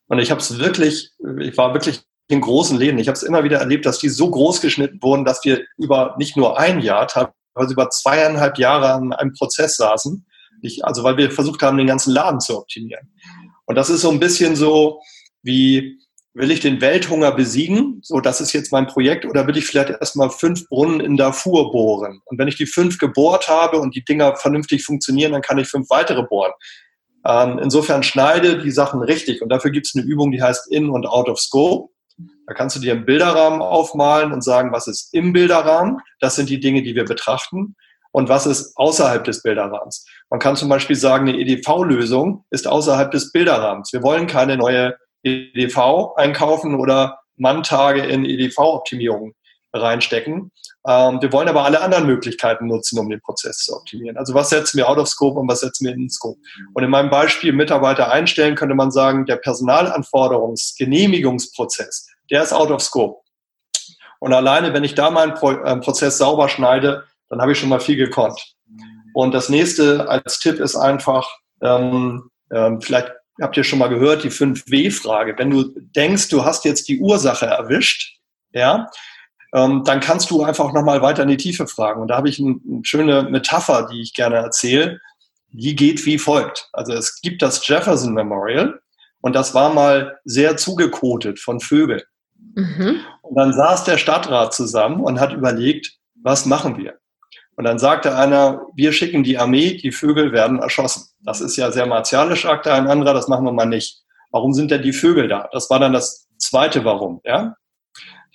Und 0.07 0.19
ich 0.19 0.31
habe 0.31 0.39
es 0.39 0.57
wirklich, 0.57 1.11
ich 1.39 1.57
war 1.57 1.73
wirklich 1.73 2.01
in 2.29 2.41
großen 2.41 2.77
Läden. 2.77 2.99
Ich 2.99 3.07
habe 3.07 3.15
es 3.15 3.23
immer 3.23 3.43
wieder 3.43 3.59
erlebt, 3.59 3.85
dass 3.85 3.99
die 3.99 4.09
so 4.09 4.29
groß 4.29 4.61
geschnitten 4.61 5.01
wurden, 5.01 5.25
dass 5.25 5.43
wir 5.43 5.63
über 5.77 6.15
nicht 6.17 6.37
nur 6.37 6.59
ein 6.59 6.79
Jahr, 6.79 7.07
teilweise 7.07 7.73
über 7.73 7.89
zweieinhalb 7.89 8.57
Jahre 8.57 8.93
an 8.93 9.13
einem 9.13 9.33
Prozess 9.33 9.77
saßen. 9.77 10.25
Ich, 10.61 10.83
also 10.83 11.03
weil 11.03 11.17
wir 11.17 11.29
versucht 11.29 11.61
haben, 11.61 11.77
den 11.77 11.87
ganzen 11.87 12.13
Laden 12.13 12.39
zu 12.39 12.57
optimieren. 12.57 13.13
Und 13.65 13.75
das 13.75 13.89
ist 13.89 14.01
so 14.01 14.09
ein 14.09 14.19
bisschen 14.19 14.55
so 14.55 15.01
wie, 15.47 15.99
will 16.37 16.51
ich 16.51 16.59
den 16.59 16.79
Welthunger 16.81 17.31
besiegen? 17.31 17.99
So, 18.03 18.19
das 18.19 18.39
ist 18.41 18.53
jetzt 18.53 18.71
mein 18.71 18.85
Projekt. 18.85 19.25
Oder 19.25 19.47
will 19.47 19.57
ich 19.57 19.65
vielleicht 19.65 19.89
erstmal 19.89 20.29
fünf 20.29 20.67
Brunnen 20.69 20.99
in 20.99 21.17
Darfur 21.17 21.71
bohren? 21.71 22.21
Und 22.25 22.37
wenn 22.37 22.47
ich 22.47 22.55
die 22.55 22.67
fünf 22.67 22.99
gebohrt 22.99 23.49
habe 23.49 23.79
und 23.79 23.95
die 23.95 24.05
Dinger 24.05 24.35
vernünftig 24.35 24.85
funktionieren, 24.85 25.31
dann 25.31 25.41
kann 25.41 25.57
ich 25.57 25.67
fünf 25.67 25.89
weitere 25.89 26.23
bohren. 26.23 26.53
Ähm, 27.25 27.59
insofern 27.61 28.03
schneide 28.03 28.59
die 28.59 28.71
Sachen 28.71 29.01
richtig. 29.01 29.41
Und 29.41 29.49
dafür 29.49 29.71
gibt 29.71 29.87
es 29.87 29.95
eine 29.95 30.05
Übung, 30.05 30.31
die 30.31 30.41
heißt 30.41 30.71
In 30.71 30.89
und 30.89 31.07
Out 31.07 31.27
of 31.27 31.39
Scope. 31.39 31.91
Da 32.47 32.53
kannst 32.53 32.75
du 32.75 32.79
dir 32.79 32.93
einen 32.93 33.05
Bilderrahmen 33.05 33.61
aufmalen 33.61 34.31
und 34.31 34.43
sagen, 34.43 34.71
was 34.71 34.87
ist 34.87 35.13
im 35.13 35.33
Bilderrahmen? 35.33 35.99
Das 36.19 36.35
sind 36.35 36.49
die 36.49 36.59
Dinge, 36.59 36.83
die 36.83 36.95
wir 36.95 37.05
betrachten. 37.05 37.75
Und 38.11 38.29
was 38.29 38.45
ist 38.45 38.77
außerhalb 38.77 39.23
des 39.23 39.43
Bilderrahmens? 39.43 40.05
Man 40.29 40.39
kann 40.39 40.55
zum 40.55 40.69
Beispiel 40.69 40.95
sagen, 40.95 41.27
eine 41.27 41.37
EDV-Lösung 41.37 42.45
ist 42.51 42.67
außerhalb 42.67 43.11
des 43.11 43.31
Bilderrahmens. 43.31 43.91
Wir 43.91 44.01
wollen 44.01 44.27
keine 44.27 44.55
neue 44.55 44.95
EDV 45.27 46.15
einkaufen 46.15 46.75
oder 46.75 47.19
Manntage 47.35 48.05
in 48.05 48.25
EDV-Optimierung 48.25 49.33
reinstecken. 49.73 50.51
Ähm, 50.87 51.21
wir 51.21 51.33
wollen 51.33 51.49
aber 51.49 51.65
alle 51.65 51.81
anderen 51.81 52.07
Möglichkeiten 52.07 52.67
nutzen, 52.67 52.97
um 52.99 53.09
den 53.09 53.21
Prozess 53.21 53.57
zu 53.59 53.75
optimieren. 53.75 54.17
Also 54.17 54.33
was 54.33 54.49
setzen 54.49 54.77
wir 54.77 54.89
out 54.89 54.97
of 54.97 55.07
scope 55.07 55.39
und 55.39 55.47
was 55.47 55.59
setzen 55.59 55.85
wir 55.85 55.93
in 55.93 56.09
scope? 56.09 56.39
Und 56.73 56.83
in 56.83 56.89
meinem 56.89 57.09
Beispiel 57.09 57.53
Mitarbeiter 57.53 58.11
einstellen, 58.11 58.55
könnte 58.55 58.75
man 58.75 58.91
sagen, 58.91 59.25
der 59.25 59.37
Personalanforderungsgenehmigungsprozess, 59.37 62.09
der 62.31 62.43
ist 62.43 62.53
out 62.53 62.71
of 62.71 62.81
scope. 62.81 63.21
Und 64.19 64.33
alleine, 64.33 64.73
wenn 64.73 64.83
ich 64.83 64.95
da 64.95 65.11
meinen 65.11 65.35
Pro 65.35 65.51
äh, 65.51 65.77
Prozess 65.77 66.17
sauber 66.17 66.49
schneide, 66.49 67.03
dann 67.29 67.39
habe 67.41 67.51
ich 67.51 67.59
schon 67.59 67.69
mal 67.69 67.79
viel 67.79 67.97
gekonnt. 67.97 68.55
Und 69.13 69.33
das 69.33 69.49
nächste 69.49 70.09
als 70.09 70.39
Tipp 70.39 70.59
ist 70.59 70.75
einfach, 70.75 71.29
ähm, 71.61 72.29
ähm, 72.51 72.81
vielleicht 72.81 73.11
habt 73.41 73.57
ihr 73.57 73.63
schon 73.63 73.79
mal 73.79 73.87
gehört, 73.87 74.23
die 74.23 74.31
5W-Frage. 74.31 75.35
Wenn 75.37 75.49
du 75.49 75.71
denkst, 75.75 76.29
du 76.29 76.43
hast 76.43 76.65
jetzt 76.65 76.87
die 76.87 76.99
Ursache 76.99 77.45
erwischt, 77.45 78.19
ja, 78.51 78.87
ähm, 79.53 79.83
dann 79.85 79.99
kannst 79.99 80.29
du 80.29 80.43
einfach 80.43 80.73
nochmal 80.73 81.01
weiter 81.01 81.23
in 81.23 81.29
die 81.29 81.37
Tiefe 81.37 81.67
fragen. 81.67 82.01
Und 82.01 82.09
da 82.09 82.17
habe 82.17 82.29
ich 82.29 82.39
eine, 82.39 82.55
eine 82.67 82.83
schöne 82.83 83.23
Metapher, 83.23 83.87
die 83.91 84.01
ich 84.01 84.13
gerne 84.13 84.37
erzähle. 84.37 84.99
Die 85.49 85.75
geht 85.75 86.05
wie 86.05 86.17
folgt. 86.17 86.69
Also 86.73 86.93
es 86.93 87.21
gibt 87.21 87.41
das 87.41 87.65
Jefferson 87.65 88.13
Memorial 88.13 88.79
und 89.21 89.35
das 89.35 89.53
war 89.53 89.73
mal 89.73 90.19
sehr 90.25 90.57
zugekotet 90.57 91.39
von 91.39 91.59
Vögeln. 91.59 92.03
Mhm. 92.55 92.99
Und 93.21 93.35
dann 93.35 93.53
saß 93.53 93.85
der 93.85 93.97
Stadtrat 93.97 94.53
zusammen 94.53 95.01
und 95.01 95.19
hat 95.19 95.33
überlegt, 95.33 95.97
was 96.21 96.45
machen 96.45 96.77
wir? 96.77 96.95
Und 97.57 97.63
dann 97.63 97.79
sagte 97.79 98.15
einer, 98.15 98.61
wir 98.75 98.93
schicken 98.93 99.23
die 99.23 99.39
Armee, 99.39 99.77
die 99.77 99.91
Vögel 99.91 100.31
werden 100.31 100.59
erschossen. 100.59 101.09
Das 101.21 101.41
ist 101.41 101.57
ja 101.57 101.71
sehr 101.71 101.87
martialisch, 101.87 102.43
sagte 102.43 102.71
ein 102.71 102.87
anderer, 102.87 103.15
das 103.15 103.27
machen 103.27 103.45
wir 103.45 103.51
mal 103.51 103.65
nicht. 103.65 104.03
Warum 104.31 104.53
sind 104.53 104.69
denn 104.69 104.83
die 104.83 104.93
Vögel 104.93 105.27
da? 105.27 105.49
Das 105.51 105.67
war 105.71 105.79
dann 105.79 105.91
das 105.91 106.27
zweite 106.37 106.85
Warum, 106.85 107.19
ja? 107.25 107.55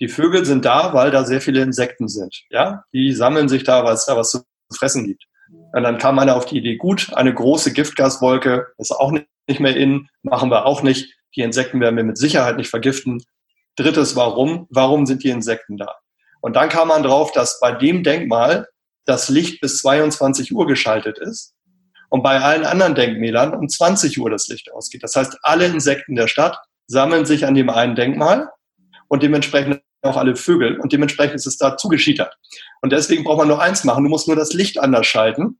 Die 0.01 0.09
Vögel 0.09 0.43
sind 0.43 0.65
da, 0.65 0.93
weil 0.93 1.09
da 1.09 1.23
sehr 1.23 1.39
viele 1.39 1.61
Insekten 1.61 2.09
sind, 2.09 2.43
ja? 2.49 2.83
Die 2.91 3.13
sammeln 3.13 3.47
sich 3.47 3.63
da, 3.63 3.85
weil 3.85 3.93
es 3.93 4.05
da 4.05 4.17
was 4.17 4.29
zu 4.29 4.41
fressen 4.75 5.05
gibt. 5.05 5.23
Und 5.71 5.83
dann 5.83 5.99
kam 5.99 6.19
einer 6.19 6.35
auf 6.35 6.45
die 6.45 6.57
Idee, 6.57 6.75
gut, 6.75 7.13
eine 7.13 7.33
große 7.33 7.71
Giftgaswolke 7.71 8.67
ist 8.77 8.91
auch 8.91 9.11
nicht 9.11 9.59
mehr 9.59 9.77
in, 9.77 10.09
machen 10.21 10.51
wir 10.51 10.65
auch 10.65 10.83
nicht. 10.83 11.15
Die 11.37 11.41
Insekten 11.41 11.79
werden 11.79 11.95
wir 11.95 12.03
mit 12.03 12.17
Sicherheit 12.17 12.57
nicht 12.57 12.69
vergiften. 12.69 13.23
Drittes 13.77 14.17
Warum? 14.17 14.67
Warum 14.69 15.05
sind 15.05 15.23
die 15.23 15.29
Insekten 15.29 15.77
da? 15.77 15.95
Und 16.41 16.57
dann 16.57 16.67
kam 16.67 16.89
man 16.89 17.03
drauf, 17.03 17.31
dass 17.31 17.61
bei 17.61 17.71
dem 17.71 18.03
Denkmal 18.03 18.67
das 19.05 19.29
Licht 19.29 19.61
bis 19.61 19.79
22 19.79 20.53
Uhr 20.53 20.67
geschaltet 20.67 21.17
ist 21.19 21.53
und 22.09 22.23
bei 22.23 22.39
allen 22.39 22.65
anderen 22.65 22.95
Denkmälern 22.95 23.53
um 23.53 23.67
20 23.67 24.19
Uhr 24.19 24.29
das 24.29 24.47
Licht 24.47 24.71
ausgeht. 24.71 25.03
Das 25.03 25.15
heißt, 25.15 25.39
alle 25.41 25.65
Insekten 25.65 26.15
der 26.15 26.27
Stadt 26.27 26.57
sammeln 26.87 27.25
sich 27.25 27.45
an 27.45 27.55
dem 27.55 27.69
einen 27.69 27.95
Denkmal 27.95 28.49
und 29.07 29.23
dementsprechend 29.23 29.81
auch 30.03 30.17
alle 30.17 30.35
Vögel 30.35 30.79
und 30.79 30.91
dementsprechend 30.91 31.35
ist 31.35 31.47
es 31.47 31.57
da 31.57 31.77
zugeschiedert. 31.77 32.37
Und 32.81 32.91
deswegen 32.91 33.23
braucht 33.23 33.39
man 33.39 33.47
nur 33.47 33.61
eins 33.61 33.83
machen, 33.83 34.03
du 34.03 34.09
musst 34.09 34.27
nur 34.27 34.35
das 34.35 34.53
Licht 34.53 34.79
anders 34.79 35.07
schalten, 35.07 35.59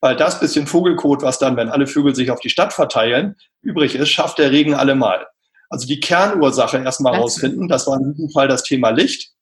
weil 0.00 0.16
das 0.16 0.40
bisschen 0.40 0.66
Vogelkot, 0.66 1.22
was 1.22 1.38
dann, 1.38 1.56
wenn 1.56 1.68
alle 1.68 1.86
Vögel 1.86 2.14
sich 2.14 2.30
auf 2.30 2.40
die 2.40 2.50
Stadt 2.50 2.72
verteilen, 2.72 3.36
übrig 3.62 3.94
ist, 3.94 4.08
schafft 4.08 4.38
der 4.38 4.50
Regen 4.50 4.74
allemal. 4.74 5.26
Also 5.68 5.86
die 5.86 6.00
Kernursache 6.00 6.78
erstmal 6.78 7.14
rausfinden, 7.14 7.68
das 7.68 7.86
war 7.86 7.98
in 7.98 8.12
diesem 8.12 8.30
Fall 8.30 8.48
das 8.48 8.64
Thema 8.64 8.90
Licht 8.90 9.32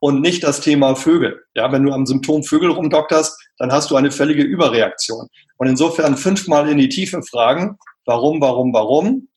und 0.00 0.20
nicht 0.20 0.42
das 0.42 0.60
Thema 0.60 0.96
Vögel. 0.96 1.42
Ja, 1.54 1.70
wenn 1.70 1.84
du 1.84 1.92
am 1.92 2.06
Symptom 2.06 2.42
Vögel 2.42 2.70
rumdokterst, 2.70 3.38
dann 3.58 3.70
hast 3.70 3.90
du 3.90 3.96
eine 3.96 4.10
völlige 4.10 4.42
Überreaktion. 4.42 5.28
Und 5.58 5.66
insofern 5.68 6.16
fünfmal 6.16 6.68
in 6.68 6.78
die 6.78 6.88
Tiefe 6.88 7.22
fragen, 7.22 7.78
warum, 8.06 8.40
warum, 8.40 8.72
warum. 8.72 9.28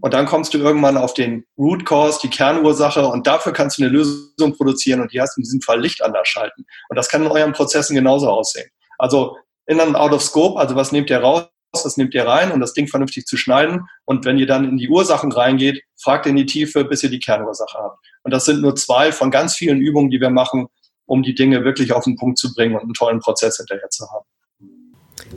Und 0.00 0.14
dann 0.14 0.26
kommst 0.26 0.54
du 0.54 0.58
irgendwann 0.58 0.96
auf 0.96 1.14
den 1.14 1.44
Root 1.58 1.84
Cause, 1.84 2.20
die 2.22 2.30
Kernursache, 2.30 3.06
und 3.06 3.26
dafür 3.26 3.52
kannst 3.52 3.78
du 3.78 3.82
eine 3.82 3.90
Lösung 3.90 4.56
produzieren 4.56 5.00
und 5.00 5.12
die 5.12 5.20
heißt 5.20 5.36
in 5.38 5.42
diesem 5.42 5.60
Fall 5.62 5.80
Licht 5.80 6.02
anders 6.02 6.28
schalten. 6.28 6.64
Und 6.88 6.96
das 6.96 7.08
kann 7.08 7.24
in 7.24 7.30
euren 7.30 7.52
Prozessen 7.52 7.96
genauso 7.96 8.28
aussehen. 8.28 8.68
Also 8.98 9.36
in 9.66 9.80
and 9.80 9.96
out 9.96 10.12
of 10.12 10.22
scope, 10.22 10.60
also 10.60 10.76
was 10.76 10.92
nehmt 10.92 11.10
ihr 11.10 11.18
raus, 11.18 11.46
was 11.84 11.96
nehmt 11.96 12.14
ihr 12.14 12.26
rein, 12.26 12.52
um 12.52 12.60
das 12.60 12.74
Ding 12.74 12.88
vernünftig 12.88 13.26
zu 13.26 13.36
schneiden. 13.36 13.86
Und 14.04 14.24
wenn 14.24 14.38
ihr 14.38 14.46
dann 14.46 14.64
in 14.64 14.76
die 14.76 14.88
Ursachen 14.88 15.32
reingeht, 15.32 15.82
fragt 15.96 16.26
in 16.26 16.36
die 16.36 16.46
Tiefe, 16.46 16.84
bis 16.84 17.02
ihr 17.02 17.10
die 17.10 17.18
Kernursache 17.18 17.78
habt. 17.78 17.98
Und 18.22 18.32
das 18.32 18.44
sind 18.44 18.60
nur 18.60 18.76
zwei 18.76 19.12
von 19.12 19.30
ganz 19.30 19.54
vielen 19.54 19.80
Übungen, 19.80 20.10
die 20.10 20.20
wir 20.20 20.30
machen, 20.30 20.68
um 21.06 21.22
die 21.22 21.34
Dinge 21.34 21.64
wirklich 21.64 21.92
auf 21.92 22.04
den 22.04 22.16
Punkt 22.16 22.38
zu 22.38 22.52
bringen 22.54 22.74
und 22.74 22.82
einen 22.82 22.94
tollen 22.94 23.20
Prozess 23.20 23.56
hinterher 23.56 23.90
zu 23.90 24.06
haben. 24.10 24.26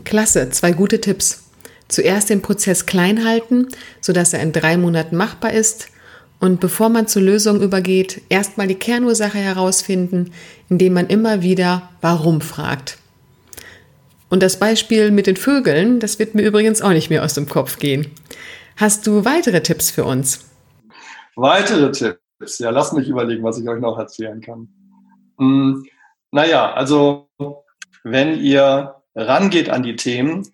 Klasse, 0.03 0.49
zwei 0.49 0.71
gute 0.71 1.01
Tipps. 1.01 1.43
Zuerst 1.87 2.29
den 2.29 2.41
Prozess 2.41 2.85
klein 2.85 3.25
halten, 3.25 3.67
sodass 4.01 4.33
er 4.33 4.41
in 4.41 4.51
drei 4.51 4.77
Monaten 4.77 5.15
machbar 5.15 5.53
ist. 5.53 5.87
Und 6.39 6.59
bevor 6.59 6.89
man 6.89 7.07
zur 7.07 7.21
Lösung 7.21 7.61
übergeht, 7.61 8.21
erstmal 8.29 8.67
die 8.67 8.75
Kernursache 8.75 9.37
herausfinden, 9.37 10.31
indem 10.69 10.93
man 10.93 11.07
immer 11.07 11.41
wieder 11.41 11.89
Warum 12.01 12.41
fragt. 12.41 12.99
Und 14.29 14.43
das 14.43 14.59
Beispiel 14.59 15.11
mit 15.11 15.27
den 15.27 15.37
Vögeln, 15.37 15.99
das 15.99 16.19
wird 16.19 16.35
mir 16.35 16.41
übrigens 16.41 16.81
auch 16.81 16.91
nicht 16.91 17.09
mehr 17.09 17.23
aus 17.23 17.33
dem 17.33 17.47
Kopf 17.47 17.79
gehen. 17.79 18.11
Hast 18.75 19.07
du 19.07 19.25
weitere 19.25 19.61
Tipps 19.61 19.89
für 19.89 20.03
uns? 20.03 20.45
Weitere 21.35 21.91
Tipps? 21.91 22.59
Ja, 22.59 22.69
lass 22.69 22.93
mich 22.93 23.07
überlegen, 23.07 23.43
was 23.43 23.59
ich 23.59 23.67
euch 23.67 23.79
noch 23.79 23.97
erzählen 23.97 24.41
kann. 24.41 24.67
Hm, 25.37 25.85
naja, 26.31 26.73
also 26.73 27.29
wenn 28.03 28.39
ihr 28.39 28.95
rangeht 29.15 29.69
an 29.69 29.83
die 29.83 29.95
Themen 29.95 30.47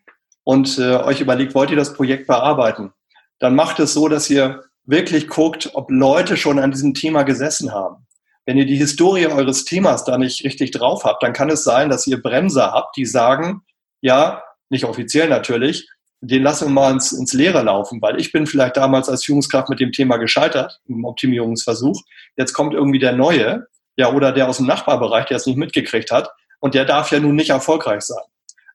und 0.44 0.78
äh, 0.78 0.98
euch 0.98 1.20
überlegt, 1.20 1.56
wollt 1.56 1.72
ihr 1.72 1.76
das 1.76 1.94
Projekt 1.94 2.28
bearbeiten, 2.28 2.92
dann 3.40 3.56
macht 3.56 3.80
es 3.80 3.94
so, 3.94 4.08
dass 4.08 4.30
ihr 4.30 4.64
wirklich 4.86 5.28
guckt, 5.28 5.72
ob 5.74 5.90
Leute 5.90 6.38
schon 6.38 6.60
an 6.60 6.72
diesem 6.72 6.94
Thema 6.94 7.24
gesessen 7.24 7.74
haben. 7.74 8.06
Wenn 8.46 8.58
ihr 8.58 8.66
die 8.66 8.76
Historie 8.76 9.28
eures 9.28 9.64
Themas 9.64 10.04
da 10.04 10.18
nicht 10.18 10.44
richtig 10.44 10.72
drauf 10.72 11.06
habt, 11.06 11.24
dann 11.24 11.34
kann 11.34 11.50
es 11.50 11.64
sein, 11.64 11.90
dass 11.90 12.08
ihr 12.08 12.22
Bremser 12.22 12.72
habt, 12.74 12.98
die 12.98 13.06
sagen, 13.06 13.62
ja, 14.02 14.44
nicht 14.70 14.84
offiziell 14.84 15.30
natürlich, 15.30 15.88
den 16.20 16.44
lassen 16.44 16.68
wir 16.68 16.74
mal 16.74 16.92
ins, 16.92 17.12
ins 17.12 17.34
Leere 17.34 17.64
laufen, 17.64 18.02
weil 18.02 18.20
ich 18.20 18.32
bin 18.32 18.46
vielleicht 18.48 18.78
damals 18.78 19.10
als 19.10 19.24
Führungskraft 19.26 19.70
mit 19.70 19.80
dem 19.80 19.92
Thema 19.92 20.18
gescheitert, 20.18 20.80
im 20.88 21.06
Optimierungsversuch. 21.06 22.02
Jetzt 22.36 22.54
kommt 22.54 22.74
irgendwie 22.74 23.00
der 23.00 23.14
Neue, 23.14 23.68
ja, 23.96 24.12
oder 24.12 24.32
der 24.32 24.50
aus 24.50 24.58
dem 24.58 24.66
Nachbarbereich, 24.66 25.26
der 25.26 25.38
es 25.38 25.46
nicht 25.46 25.58
mitgekriegt 25.58 26.12
hat, 26.12 26.30
und 26.60 26.76
der 26.76 26.86
darf 26.86 27.12
ja 27.12 27.20
nun 27.20 27.36
nicht 27.36 27.50
erfolgreich 27.50 28.02
sein. 28.02 28.24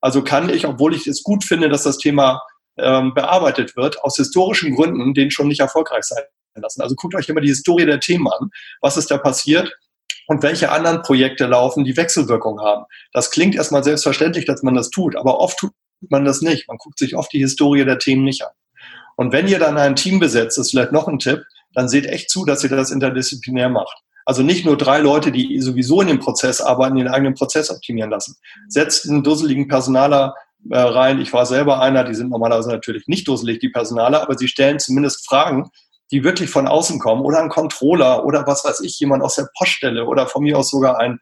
Also 0.00 0.22
kann 0.22 0.48
ich, 0.50 0.66
obwohl 0.66 0.94
ich 0.94 1.06
es 1.06 1.22
gut 1.22 1.44
finde, 1.44 1.68
dass 1.68 1.82
das 1.82 1.98
Thema 1.98 2.42
ähm, 2.78 3.14
bearbeitet 3.14 3.76
wird, 3.76 4.02
aus 4.02 4.16
historischen 4.16 4.74
Gründen 4.74 5.14
den 5.14 5.30
schon 5.30 5.48
nicht 5.48 5.60
erfolgreich 5.60 6.04
sein 6.04 6.22
lassen. 6.60 6.82
Also 6.82 6.94
guckt 6.94 7.14
euch 7.14 7.28
immer 7.28 7.40
die 7.40 7.48
Historie 7.48 7.86
der 7.86 8.00
Themen 8.00 8.28
an. 8.28 8.50
Was 8.80 8.96
ist 8.96 9.10
da 9.10 9.18
passiert? 9.18 9.72
Und 10.26 10.42
welche 10.42 10.70
anderen 10.70 11.02
Projekte 11.02 11.46
laufen, 11.46 11.84
die 11.84 11.96
Wechselwirkung 11.96 12.60
haben. 12.60 12.84
Das 13.12 13.30
klingt 13.30 13.54
erstmal 13.54 13.82
selbstverständlich, 13.82 14.44
dass 14.44 14.62
man 14.62 14.74
das 14.74 14.90
tut, 14.90 15.16
aber 15.16 15.40
oft 15.40 15.58
tut 15.58 15.72
man 16.10 16.24
das 16.24 16.42
nicht. 16.42 16.68
Man 16.68 16.76
guckt 16.76 16.98
sich 16.98 17.16
oft 17.16 17.32
die 17.32 17.38
Historie 17.38 17.84
der 17.84 17.98
Themen 17.98 18.24
nicht 18.24 18.42
an. 18.42 18.52
Und 19.16 19.32
wenn 19.32 19.48
ihr 19.48 19.58
dann 19.58 19.78
ein 19.78 19.96
Team 19.96 20.20
besetzt, 20.20 20.58
ist 20.58 20.70
vielleicht 20.70 20.92
noch 20.92 21.08
ein 21.08 21.18
Tipp, 21.18 21.42
dann 21.72 21.88
seht 21.88 22.06
echt 22.06 22.30
zu, 22.30 22.44
dass 22.44 22.62
ihr 22.62 22.70
das 22.70 22.90
interdisziplinär 22.90 23.68
macht. 23.68 23.96
Also 24.24 24.42
nicht 24.42 24.66
nur 24.66 24.76
drei 24.76 24.98
Leute, 24.98 25.32
die 25.32 25.58
sowieso 25.60 26.02
in 26.02 26.08
dem 26.08 26.18
Prozess 26.18 26.60
arbeiten, 26.60 26.96
den 26.96 27.08
eigenen 27.08 27.34
Prozess 27.34 27.70
optimieren 27.70 28.10
lassen. 28.10 28.36
Setzt 28.68 29.08
einen 29.08 29.22
dusseligen 29.22 29.68
Personaler 29.68 30.34
äh, 30.70 30.78
rein. 30.78 31.20
Ich 31.20 31.32
war 31.32 31.46
selber 31.46 31.80
einer, 31.80 32.04
die 32.04 32.14
sind 32.14 32.30
normalerweise 32.30 32.68
natürlich 32.68 33.06
nicht 33.06 33.26
dusselig, 33.26 33.58
die 33.60 33.70
Personaler, 33.70 34.22
aber 34.22 34.36
sie 34.36 34.48
stellen 34.48 34.78
zumindest 34.78 35.26
Fragen, 35.26 35.70
die 36.10 36.24
wirklich 36.24 36.50
von 36.50 36.66
außen 36.66 36.98
kommen 36.98 37.22
oder 37.22 37.40
ein 37.40 37.48
Controller 37.48 38.24
oder 38.24 38.46
was 38.46 38.64
weiß 38.64 38.80
ich, 38.80 38.98
jemand 39.00 39.22
aus 39.22 39.36
der 39.36 39.48
Poststelle 39.56 40.06
oder 40.06 40.26
von 40.26 40.42
mir 40.42 40.58
aus 40.58 40.70
sogar 40.70 40.98
ein, 40.98 41.20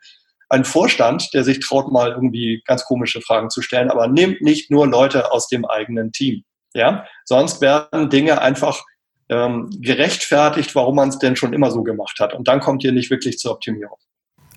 einen 0.49 0.64
Vorstand, 0.64 1.33
der 1.35 1.44
sich 1.44 1.61
traut, 1.61 1.90
mal 1.90 2.12
irgendwie 2.12 2.62
ganz 2.66 2.85
komische 2.85 3.20
Fragen 3.20 3.51
zu 3.51 3.62
stellen, 3.62 3.90
aber 3.90 4.07
nehmt 4.07 4.42
nicht 4.42 4.70
nur 4.70 4.87
Leute 4.87 5.33
aus 5.33 5.49
dem 5.49 5.64
eigenen 5.64 6.12
Team. 6.12 6.44
Ja, 6.75 7.07
sonst 7.25 7.61
werden 7.61 8.11
Dinge 8.11 8.40
einfach 8.40 8.85
ähm, 9.29 9.70
gerechtfertigt, 9.81 10.75
warum 10.75 10.96
man 10.96 11.09
es 11.09 11.18
denn 11.18 11.37
schon 11.37 11.53
immer 11.53 11.70
so 11.70 11.83
gemacht 11.83 12.20
hat. 12.20 12.35
Und 12.35 12.49
dann 12.49 12.61
kommt 12.61 12.85
ihr 12.85 12.92
nicht 12.92 13.11
wirklich 13.11 13.38
zur 13.38 13.53
Optimierung. 13.53 13.96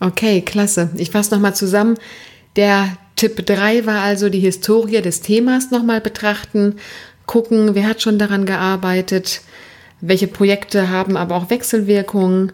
Okay, 0.02 0.42
klasse. 0.42 0.90
Ich 0.96 1.12
fasse 1.12 1.34
nochmal 1.34 1.56
zusammen. 1.56 1.98
Der 2.56 2.98
Tipp 3.16 3.46
3 3.46 3.86
war 3.86 4.02
also 4.02 4.30
die 4.30 4.40
Historie 4.40 5.02
des 5.02 5.22
Themas 5.22 5.72
nochmal 5.72 6.02
betrachten, 6.02 6.78
gucken, 7.26 7.76
wer 7.76 7.88
hat 7.88 8.02
schon 8.02 8.18
daran 8.18 8.46
gearbeitet, 8.46 9.42
welche 10.02 10.28
Projekte 10.28 10.90
haben 10.90 11.18
aber 11.18 11.36
auch 11.36 11.50
Wechselwirkungen 11.50 12.54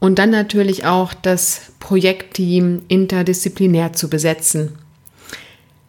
und 0.00 0.18
dann 0.18 0.30
natürlich 0.30 0.86
auch 0.86 1.14
das 1.14 1.72
Projektteam 1.78 2.82
interdisziplinär 2.88 3.92
zu 3.92 4.08
besetzen. 4.08 4.78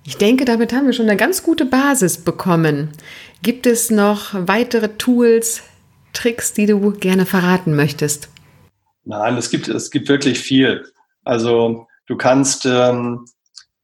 Ich 0.03 0.17
denke, 0.17 0.45
damit 0.45 0.73
haben 0.73 0.87
wir 0.87 0.93
schon 0.93 1.07
eine 1.07 1.17
ganz 1.17 1.43
gute 1.43 1.65
Basis 1.65 2.17
bekommen. 2.17 2.89
Gibt 3.43 3.65
es 3.65 3.91
noch 3.91 4.33
weitere 4.33 4.89
Tools, 4.97 5.63
Tricks, 6.13 6.53
die 6.53 6.65
du 6.65 6.91
gerne 6.91 7.25
verraten 7.25 7.75
möchtest? 7.75 8.29
Nein, 9.05 9.37
es 9.37 9.49
gibt, 9.49 9.67
es 9.67 9.89
gibt 9.91 10.09
wirklich 10.09 10.39
viel. 10.39 10.85
Also 11.23 11.87
du 12.07 12.17
kannst 12.17 12.65
ähm, 12.65 13.25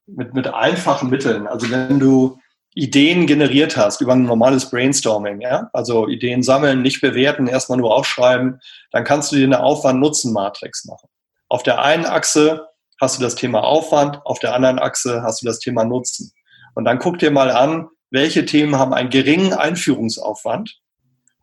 mit, 0.08 0.34
mit 0.34 0.48
einfachen 0.48 1.10
Mitteln, 1.10 1.48
also 1.48 1.70
wenn 1.70 2.00
du 2.00 2.40
Ideen 2.78 3.26
generiert 3.26 3.76
hast 3.76 4.02
über 4.02 4.14
ein 4.14 4.24
normales 4.24 4.70
Brainstorming, 4.70 5.42
ja, 5.42 5.68
also 5.74 6.08
Ideen 6.08 6.44
sammeln, 6.44 6.84
nicht 6.84 7.02
bewerten, 7.02 7.48
erstmal 7.48 7.80
nur 7.80 7.92
aufschreiben, 7.96 8.60
dann 8.92 9.04
kannst 9.04 9.32
du 9.32 9.36
dir 9.36 9.46
eine 9.46 9.64
Aufwand-Nutzen-Matrix 9.64 10.86
machen. 10.86 11.10
Auf 11.50 11.64
der 11.64 11.82
einen 11.82 12.06
Achse 12.06 12.68
hast 13.02 13.18
du 13.18 13.24
das 13.24 13.34
Thema 13.34 13.64
Aufwand, 13.64 14.24
auf 14.26 14.38
der 14.38 14.54
anderen 14.54 14.78
Achse 14.78 15.24
hast 15.24 15.42
du 15.42 15.48
das 15.48 15.58
Thema 15.58 15.86
Nutzen. 15.86 16.32
Und 16.76 16.86
dann 16.86 17.00
guck 17.00 17.18
dir 17.18 17.32
mal 17.32 17.50
an, 17.50 17.88
welche 18.12 18.46
Themen 18.46 18.78
haben 18.78 18.94
einen 18.94 19.10
geringen 19.10 19.54
Einführungsaufwand 19.54 20.78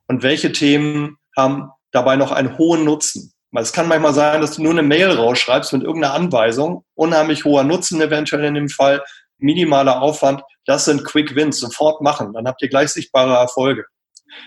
und 0.06 0.22
welche 0.22 0.52
Themen 0.52 1.16
haben 1.36 1.72
dabei 1.90 2.14
noch 2.14 2.30
einen 2.30 2.58
hohen 2.58 2.84
Nutzen. 2.84 3.32
Es 3.56 3.72
kann 3.72 3.88
manchmal 3.88 4.14
sein, 4.14 4.40
dass 4.40 4.56
du 4.56 4.62
nur 4.62 4.72
eine 4.72 4.82
Mail 4.82 5.10
rausschreibst 5.10 5.72
mit 5.72 5.82
irgendeiner 5.82 6.14
Anweisung, 6.14 6.84
unheimlich 6.94 7.44
hoher 7.44 7.64
Nutzen 7.64 8.00
eventuell 8.00 8.44
in 8.44 8.54
dem 8.54 8.68
Fall, 8.68 9.02
minimaler 9.44 10.00
Aufwand. 10.02 10.42
Das 10.64 10.86
sind 10.86 11.04
Quick 11.04 11.36
Wins, 11.36 11.58
sofort 11.58 12.00
machen. 12.00 12.32
Dann 12.32 12.48
habt 12.48 12.62
ihr 12.62 12.68
gleich 12.68 12.90
sichtbare 12.90 13.34
Erfolge. 13.34 13.84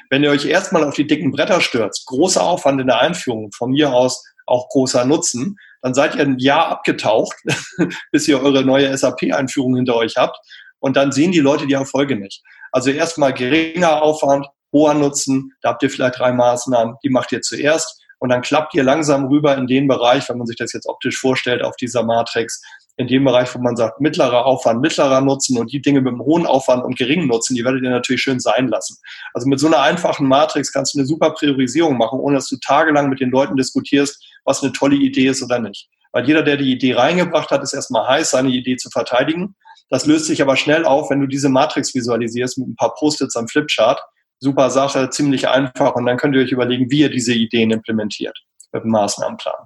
Wenn 0.09 0.23
ihr 0.23 0.31
euch 0.31 0.45
erstmal 0.45 0.83
auf 0.83 0.95
die 0.95 1.07
dicken 1.07 1.31
Bretter 1.31 1.61
stürzt, 1.61 2.07
großer 2.07 2.43
Aufwand 2.43 2.81
in 2.81 2.87
der 2.87 2.99
Einführung, 2.99 3.51
von 3.51 3.71
mir 3.71 3.93
aus 3.93 4.23
auch 4.45 4.67
großer 4.69 5.05
Nutzen, 5.05 5.57
dann 5.81 5.93
seid 5.93 6.15
ihr 6.15 6.23
ein 6.23 6.39
Jahr 6.39 6.67
abgetaucht, 6.69 7.35
bis 8.11 8.27
ihr 8.27 8.41
eure 8.41 8.63
neue 8.63 8.97
SAP-Einführung 8.97 9.75
hinter 9.75 9.95
euch 9.95 10.15
habt. 10.17 10.37
Und 10.79 10.97
dann 10.97 11.11
sehen 11.11 11.31
die 11.31 11.39
Leute 11.39 11.67
die 11.67 11.73
Erfolge 11.73 12.15
nicht. 12.15 12.41
Also 12.71 12.89
erstmal 12.89 13.33
geringer 13.33 14.01
Aufwand, 14.01 14.47
hoher 14.73 14.93
Nutzen. 14.93 15.53
Da 15.61 15.69
habt 15.69 15.83
ihr 15.83 15.89
vielleicht 15.89 16.19
drei 16.19 16.31
Maßnahmen, 16.31 16.95
die 17.03 17.09
macht 17.09 17.31
ihr 17.31 17.41
zuerst. 17.41 18.01
Und 18.19 18.29
dann 18.29 18.41
klappt 18.41 18.73
ihr 18.73 18.83
langsam 18.83 19.27
rüber 19.27 19.55
in 19.57 19.67
den 19.67 19.87
Bereich, 19.87 20.27
wenn 20.27 20.37
man 20.37 20.47
sich 20.47 20.57
das 20.57 20.73
jetzt 20.73 20.87
optisch 20.87 21.19
vorstellt 21.19 21.63
auf 21.63 21.75
dieser 21.75 22.03
Matrix, 22.03 22.61
in 22.97 23.07
dem 23.07 23.23
Bereich, 23.23 23.53
wo 23.53 23.59
man 23.59 23.75
sagt, 23.75 24.01
mittlerer 24.01 24.45
Aufwand, 24.45 24.81
mittlerer 24.81 25.21
Nutzen 25.21 25.57
und 25.57 25.71
die 25.71 25.81
Dinge 25.81 26.01
mit 26.01 26.13
einem 26.13 26.21
hohen 26.21 26.45
Aufwand 26.45 26.83
und 26.83 26.97
geringen 26.97 27.27
Nutzen, 27.27 27.55
die 27.55 27.63
werdet 27.63 27.83
ihr 27.83 27.89
natürlich 27.89 28.21
schön 28.21 28.39
sein 28.39 28.67
lassen. 28.67 28.97
Also 29.33 29.47
mit 29.47 29.59
so 29.59 29.67
einer 29.67 29.81
einfachen 29.81 30.27
Matrix 30.27 30.73
kannst 30.73 30.93
du 30.93 30.99
eine 30.99 31.07
super 31.07 31.31
Priorisierung 31.31 31.97
machen, 31.97 32.19
ohne 32.19 32.35
dass 32.35 32.49
du 32.49 32.57
tagelang 32.57 33.09
mit 33.09 33.19
den 33.19 33.29
Leuten 33.29 33.55
diskutierst, 33.55 34.25
was 34.45 34.63
eine 34.63 34.71
tolle 34.71 34.95
Idee 34.95 35.27
ist 35.27 35.43
oder 35.43 35.59
nicht. 35.59 35.87
Weil 36.11 36.27
jeder, 36.27 36.41
der 36.41 36.57
die 36.57 36.71
Idee 36.71 36.95
reingebracht 36.95 37.51
hat, 37.51 37.61
ist 37.61 37.73
erstmal 37.73 38.07
heiß, 38.07 38.31
seine 38.31 38.49
Idee 38.49 38.77
zu 38.77 38.89
verteidigen. 38.89 39.55
Das 39.89 40.05
löst 40.05 40.25
sich 40.25 40.41
aber 40.41 40.57
schnell 40.57 40.83
auf, 40.83 41.09
wenn 41.09 41.21
du 41.21 41.27
diese 41.27 41.49
Matrix 41.49 41.93
visualisierst 41.93 42.57
mit 42.57 42.67
ein 42.67 42.75
paar 42.75 42.95
Post-its 42.95 43.35
am 43.35 43.47
Flipchart 43.47 44.01
super 44.39 44.69
Sache, 44.69 45.09
ziemlich 45.09 45.47
einfach. 45.47 45.95
Und 45.95 46.05
dann 46.05 46.17
könnt 46.17 46.35
ihr 46.35 46.41
euch 46.41 46.51
überlegen, 46.51 46.89
wie 46.91 46.99
ihr 46.99 47.09
diese 47.09 47.33
Ideen 47.33 47.71
implementiert 47.71 48.37
mit 48.71 48.83
dem 48.83 48.91
Maßnahmenplan. 48.91 49.65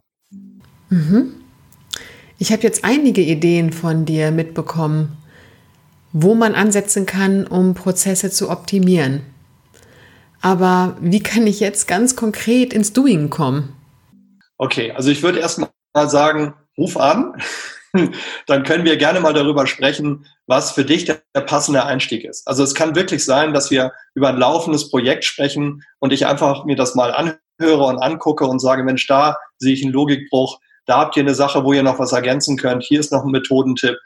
Mhm. 0.89 1.40
Ich 2.41 2.51
habe 2.51 2.63
jetzt 2.63 2.83
einige 2.83 3.21
Ideen 3.21 3.71
von 3.71 4.03
dir 4.03 4.31
mitbekommen, 4.31 5.15
wo 6.11 6.33
man 6.33 6.55
ansetzen 6.55 7.05
kann, 7.05 7.45
um 7.45 7.75
Prozesse 7.75 8.31
zu 8.31 8.49
optimieren. 8.49 9.21
Aber 10.41 10.97
wie 10.99 11.21
kann 11.21 11.45
ich 11.45 11.59
jetzt 11.59 11.87
ganz 11.87 12.15
konkret 12.15 12.73
ins 12.73 12.93
Doing 12.93 13.29
kommen? 13.29 13.75
Okay, 14.57 14.91
also 14.91 15.11
ich 15.11 15.21
würde 15.21 15.37
erst 15.37 15.59
mal 15.59 16.09
sagen, 16.09 16.55
ruf 16.79 16.97
an. 16.97 17.39
dann 18.47 18.63
können 18.63 18.85
wir 18.85 18.97
gerne 18.97 19.19
mal 19.19 19.35
darüber 19.35 19.67
sprechen, 19.67 20.25
was 20.47 20.71
für 20.71 20.83
dich 20.83 21.05
der, 21.05 21.21
der, 21.35 21.41
passende 21.41 21.85
Einstieg 21.85 22.23
ist. 22.23 22.47
Also 22.47 22.63
es 22.63 22.73
kann 22.73 22.95
wirklich 22.95 23.23
sein, 23.23 23.53
dass 23.53 23.69
wir 23.69 23.91
über 24.15 24.29
ein 24.29 24.37
laufendes 24.37 24.89
Projekt 24.89 25.25
sprechen 25.25 25.83
und 25.99 26.11
ich 26.11 26.25
einfach 26.25 26.65
mir 26.65 26.75
das 26.75 26.95
mal 26.95 27.13
anhöre 27.13 27.83
und 27.83 27.99
angucke 27.99 28.45
und 28.47 28.57
sage, 28.57 28.81
Mensch, 28.81 29.05
da 29.05 29.37
sehe 29.59 29.73
ich 29.73 29.83
einen 29.83 29.93
Logikbruch, 29.93 30.59
da 30.85 30.99
habt 30.99 31.15
ihr 31.17 31.23
eine 31.23 31.35
Sache, 31.35 31.63
wo 31.63 31.73
ihr 31.73 31.83
noch 31.83 31.99
was 31.99 32.11
ergänzen 32.11 32.57
könnt, 32.57 32.83
hier 32.83 32.99
ist 32.99 33.11
noch 33.11 33.23
ein 33.23 33.31
Methodentipp, 33.31 33.97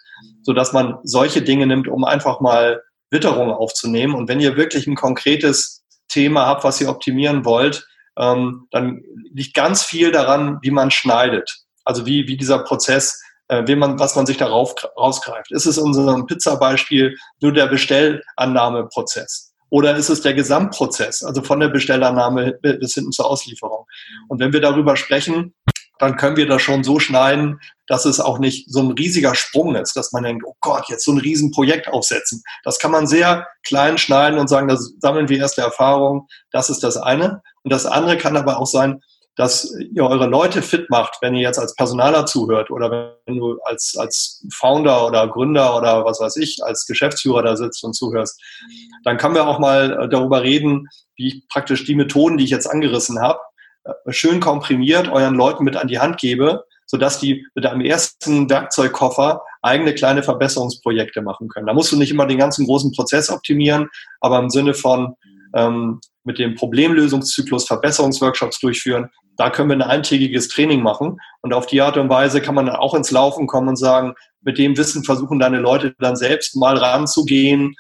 sodass 0.42 0.74
man 0.74 0.98
solche 1.04 1.42
Dinge 1.42 1.68
nimmt, 1.68 1.88
um 1.88 2.04
einfach 2.04 2.42
mal 2.42 2.82
Witterung 3.12 3.52
aufzunehmen. 3.52 4.16
Und 4.16 4.28
wenn 4.28 4.40
ihr 4.40 4.58
wirklich 4.58 4.88
ein 4.88 4.96
konkretes 4.96 5.84
Thema 6.08 6.46
habt, 6.46 6.64
was 6.64 6.82
ihr 6.82 6.90
optimieren 6.90 7.46
wollt, 7.46 7.88
ähm, 8.18 8.68
dann 8.72 9.02
liegt 9.34 9.54
ganz 9.54 9.84
viel 9.84 10.12
daran, 10.12 10.60
wie 10.62 10.72
man 10.72 10.92
schneidet. 10.92 11.64
Also 11.84 12.06
wie, 12.06 12.28
wie 12.28 12.38
dieser 12.38 12.60
Prozess 12.60 13.22
äh, 13.48 13.64
wie 13.68 13.76
man, 13.76 14.00
was 14.00 14.16
man 14.16 14.26
sich 14.26 14.38
darauf 14.38 14.74
rausgreift. 14.98 15.52
Ist 15.52 15.66
es 15.66 15.78
in 15.78 15.84
unserem 15.84 16.26
Pizza-Beispiel 16.26 17.16
nur 17.42 17.54
der 17.54 17.68
Bestellannahmeprozess? 17.68 19.54
Oder 19.70 19.96
ist 19.96 20.10
es 20.10 20.22
der 20.22 20.34
Gesamtprozess, 20.34 21.24
also 21.24 21.42
von 21.42 21.60
der 21.60 21.70
Bestellannahme 21.70 22.54
bis 22.62 22.94
hinten 22.94 23.12
zur 23.12 23.30
Auslieferung? 23.30 23.86
Und 24.30 24.40
wenn 24.40 24.54
wir 24.54 24.62
darüber 24.62 24.96
sprechen, 24.96 25.54
dann 26.00 26.18
können 26.18 26.38
wir 26.38 26.48
das 26.48 26.62
schon 26.62 26.84
so 26.84 27.00
schneiden, 27.00 27.60
dass 27.88 28.06
es 28.06 28.20
auch 28.20 28.40
nicht 28.40 28.70
so 28.70 28.82
ein 28.82 28.92
riesiger 28.92 29.36
Sprung 29.36 29.76
ist, 29.76 29.96
dass 29.96 30.12
man 30.12 30.24
denkt, 30.24 30.44
oh 30.46 30.56
Gott, 30.60 30.90
jetzt 30.90 31.06
so 31.06 31.12
ein 31.12 31.20
Riesenprojekt 31.20 31.88
aufsetzen. 31.88 32.44
Das 32.64 32.80
kann 32.80 32.92
man 32.92 33.08
sehr 33.08 33.48
klein 33.64 33.98
schneiden 33.98 34.40
und 34.40 34.48
sagen, 34.48 34.68
das 34.68 34.94
sammeln 35.00 35.30
wir 35.30 35.38
erste 35.38 35.62
Erfahrung. 35.62 36.28
Das 36.52 36.70
ist 36.70 36.84
das 36.84 36.98
eine. 36.98 37.42
Und 37.64 37.72
das 37.72 37.86
andere 37.86 38.18
kann 38.18 38.38
aber 38.38 38.60
auch 38.60 38.68
sein, 38.68 39.02
dass 39.36 39.76
ihr 39.92 40.06
eure 40.06 40.28
Leute 40.28 40.62
fit 40.62 40.90
macht, 40.90 41.18
wenn 41.22 41.36
ihr 41.36 41.42
jetzt 41.42 41.60
als 41.60 41.76
Personaler 41.76 42.26
zuhört 42.26 42.72
oder 42.72 43.18
wenn 43.26 43.38
du 43.38 43.60
als, 43.66 43.96
als 43.98 44.46
Founder 44.54 45.06
oder 45.06 45.28
Gründer 45.28 45.76
oder 45.78 46.06
was 46.06 46.22
weiß 46.22 46.38
ich, 46.38 46.64
als 46.64 46.86
Geschäftsführer 46.86 47.44
da 47.44 47.58
sitzt 47.58 47.84
und 47.84 47.94
zuhörst, 47.94 48.42
dann 49.04 49.18
können 49.18 49.36
wir 49.36 49.48
auch 49.48 49.60
mal 49.60 50.04
äh, 50.04 50.10
darüber 50.10 50.42
reden, 50.42 50.88
wie 51.18 51.28
ich 51.28 51.48
praktisch 51.50 51.84
die 51.84 51.96
Methoden, 51.96 52.38
die 52.38 52.46
ich 52.46 52.50
jetzt 52.50 52.68
angerissen 52.68 53.22
habe, 53.22 53.40
schön 54.10 54.40
komprimiert 54.40 55.10
euren 55.10 55.36
Leuten 55.36 55.64
mit 55.64 55.76
an 55.76 55.88
die 55.88 56.00
Hand 56.00 56.18
gebe, 56.18 56.66
sodass 56.86 57.20
die 57.20 57.46
mit 57.56 57.66
einem 57.66 57.82
ersten 57.82 58.50
Werkzeugkoffer 58.50 59.42
eigene 59.62 59.94
kleine 59.94 60.24
Verbesserungsprojekte 60.24 61.22
machen 61.22 61.48
können. 61.48 61.68
Da 61.68 61.74
musst 61.74 61.92
du 61.92 61.98
nicht 61.98 62.12
immer 62.12 62.28
den 62.28 62.38
ganzen 62.38 62.66
großen 62.66 62.92
Prozess 62.92 63.30
optimieren, 63.30 63.90
aber 64.22 64.40
im 64.40 64.50
Sinne 64.50 64.74
von 64.74 65.16
ähm, 65.56 66.00
mit 66.24 66.40
dem 66.40 66.56
Problemlösungszyklus 66.56 67.66
Verbesserungsworkshops 67.66 68.60
durchführen, 68.60 69.10
da 69.38 69.50
können 69.50 69.70
wir 69.70 69.76
ein 69.76 69.82
eintägiges 69.82 70.48
Training 70.48 70.82
machen 70.82 71.18
und 71.42 71.54
auf 71.54 71.66
die 71.66 71.82
Art 71.82 71.98
und 71.98 72.10
Weise 72.10 72.42
kann 72.42 72.56
man 72.56 72.68
dann 72.68 72.76
auch 72.76 72.94
ins 72.94 73.12
Laufen 73.12 73.48
kommen 73.48 73.70
und 73.70 73.76
sagen, 73.76 74.14
mit 74.42 74.58
dem 74.58 74.78
Wissen 74.78 75.04
versuchen 75.04 75.40
deine 75.40 75.60
Leute 75.60 75.96
dann 76.00 76.16
selbst 76.16 76.56
mal 76.56 76.78
ranzugehen, 76.78 77.76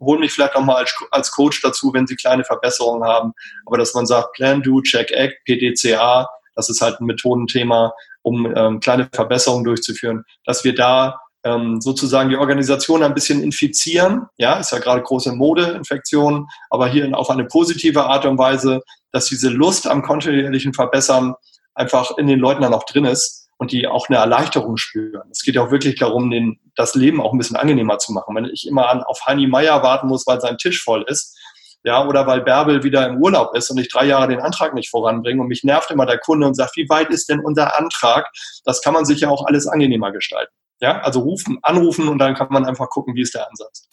holen 0.00 0.20
mich 0.20 0.32
vielleicht 0.32 0.56
auch 0.56 0.64
mal 0.64 0.76
als, 0.76 0.94
als 1.10 1.30
Coach 1.30 1.60
dazu, 1.62 1.92
wenn 1.92 2.06
sie 2.06 2.16
kleine 2.16 2.44
Verbesserungen 2.44 3.04
haben, 3.04 3.32
aber 3.66 3.78
dass 3.78 3.94
man 3.94 4.06
sagt, 4.06 4.32
Plan, 4.32 4.62
Do, 4.62 4.80
Check, 4.82 5.10
Act, 5.12 5.44
PDCA, 5.44 6.28
das 6.54 6.68
ist 6.68 6.80
halt 6.80 7.00
ein 7.00 7.06
Methodenthema, 7.06 7.92
um 8.22 8.52
ähm, 8.56 8.80
kleine 8.80 9.08
Verbesserungen 9.12 9.64
durchzuführen, 9.64 10.24
dass 10.44 10.64
wir 10.64 10.74
da 10.74 11.20
ähm, 11.44 11.80
sozusagen 11.80 12.28
die 12.28 12.36
Organisation 12.36 13.02
ein 13.02 13.14
bisschen 13.14 13.42
infizieren. 13.42 14.26
Ja, 14.36 14.58
ist 14.58 14.72
ja 14.72 14.78
gerade 14.78 15.02
große 15.02 15.32
Modeinfektion, 15.32 16.46
aber 16.68 16.88
hier 16.88 17.16
auf 17.16 17.30
eine 17.30 17.46
positive 17.46 18.04
Art 18.04 18.26
und 18.26 18.36
Weise, 18.36 18.82
dass 19.12 19.26
diese 19.26 19.48
Lust 19.48 19.86
am 19.86 20.02
kontinuierlichen 20.02 20.74
Verbessern 20.74 21.34
einfach 21.74 22.16
in 22.18 22.26
den 22.26 22.40
Leuten 22.40 22.62
dann 22.62 22.74
auch 22.74 22.84
drin 22.84 23.06
ist 23.06 23.39
und 23.60 23.72
die 23.72 23.86
auch 23.86 24.08
eine 24.08 24.16
Erleichterung 24.16 24.78
spüren. 24.78 25.28
Es 25.30 25.42
geht 25.42 25.54
ja 25.54 25.62
auch 25.62 25.70
wirklich 25.70 25.96
darum, 25.96 26.30
den, 26.30 26.58
das 26.76 26.94
Leben 26.94 27.20
auch 27.20 27.32
ein 27.32 27.38
bisschen 27.38 27.56
angenehmer 27.56 27.98
zu 27.98 28.10
machen. 28.10 28.34
Wenn 28.34 28.46
ich 28.46 28.66
immer 28.66 28.88
an, 28.88 29.02
auf 29.02 29.26
Heini 29.26 29.46
Meier 29.46 29.82
warten 29.82 30.08
muss, 30.08 30.26
weil 30.26 30.40
sein 30.40 30.56
Tisch 30.56 30.82
voll 30.82 31.04
ist, 31.06 31.38
ja, 31.84 32.06
oder 32.06 32.26
weil 32.26 32.40
Bärbel 32.40 32.82
wieder 32.84 33.06
im 33.06 33.18
Urlaub 33.18 33.54
ist 33.54 33.68
und 33.70 33.76
ich 33.76 33.90
drei 33.90 34.06
Jahre 34.06 34.28
den 34.28 34.40
Antrag 34.40 34.72
nicht 34.72 34.88
voranbringe 34.88 35.42
und 35.42 35.48
mich 35.48 35.62
nervt 35.62 35.90
immer 35.90 36.06
der 36.06 36.16
Kunde 36.16 36.46
und 36.46 36.54
sagt, 36.54 36.74
wie 36.78 36.88
weit 36.88 37.10
ist 37.10 37.28
denn 37.28 37.40
unser 37.40 37.78
Antrag? 37.78 38.30
Das 38.64 38.80
kann 38.80 38.94
man 38.94 39.04
sich 39.04 39.20
ja 39.20 39.28
auch 39.28 39.44
alles 39.44 39.66
angenehmer 39.66 40.10
gestalten. 40.10 40.52
Ja, 40.80 41.00
also 41.00 41.20
rufen, 41.20 41.58
anrufen 41.60 42.08
und 42.08 42.16
dann 42.16 42.34
kann 42.34 42.48
man 42.50 42.64
einfach 42.64 42.88
gucken, 42.88 43.14
wie 43.14 43.20
ist 43.20 43.34
der 43.34 43.46
Ansatz. 43.46 43.86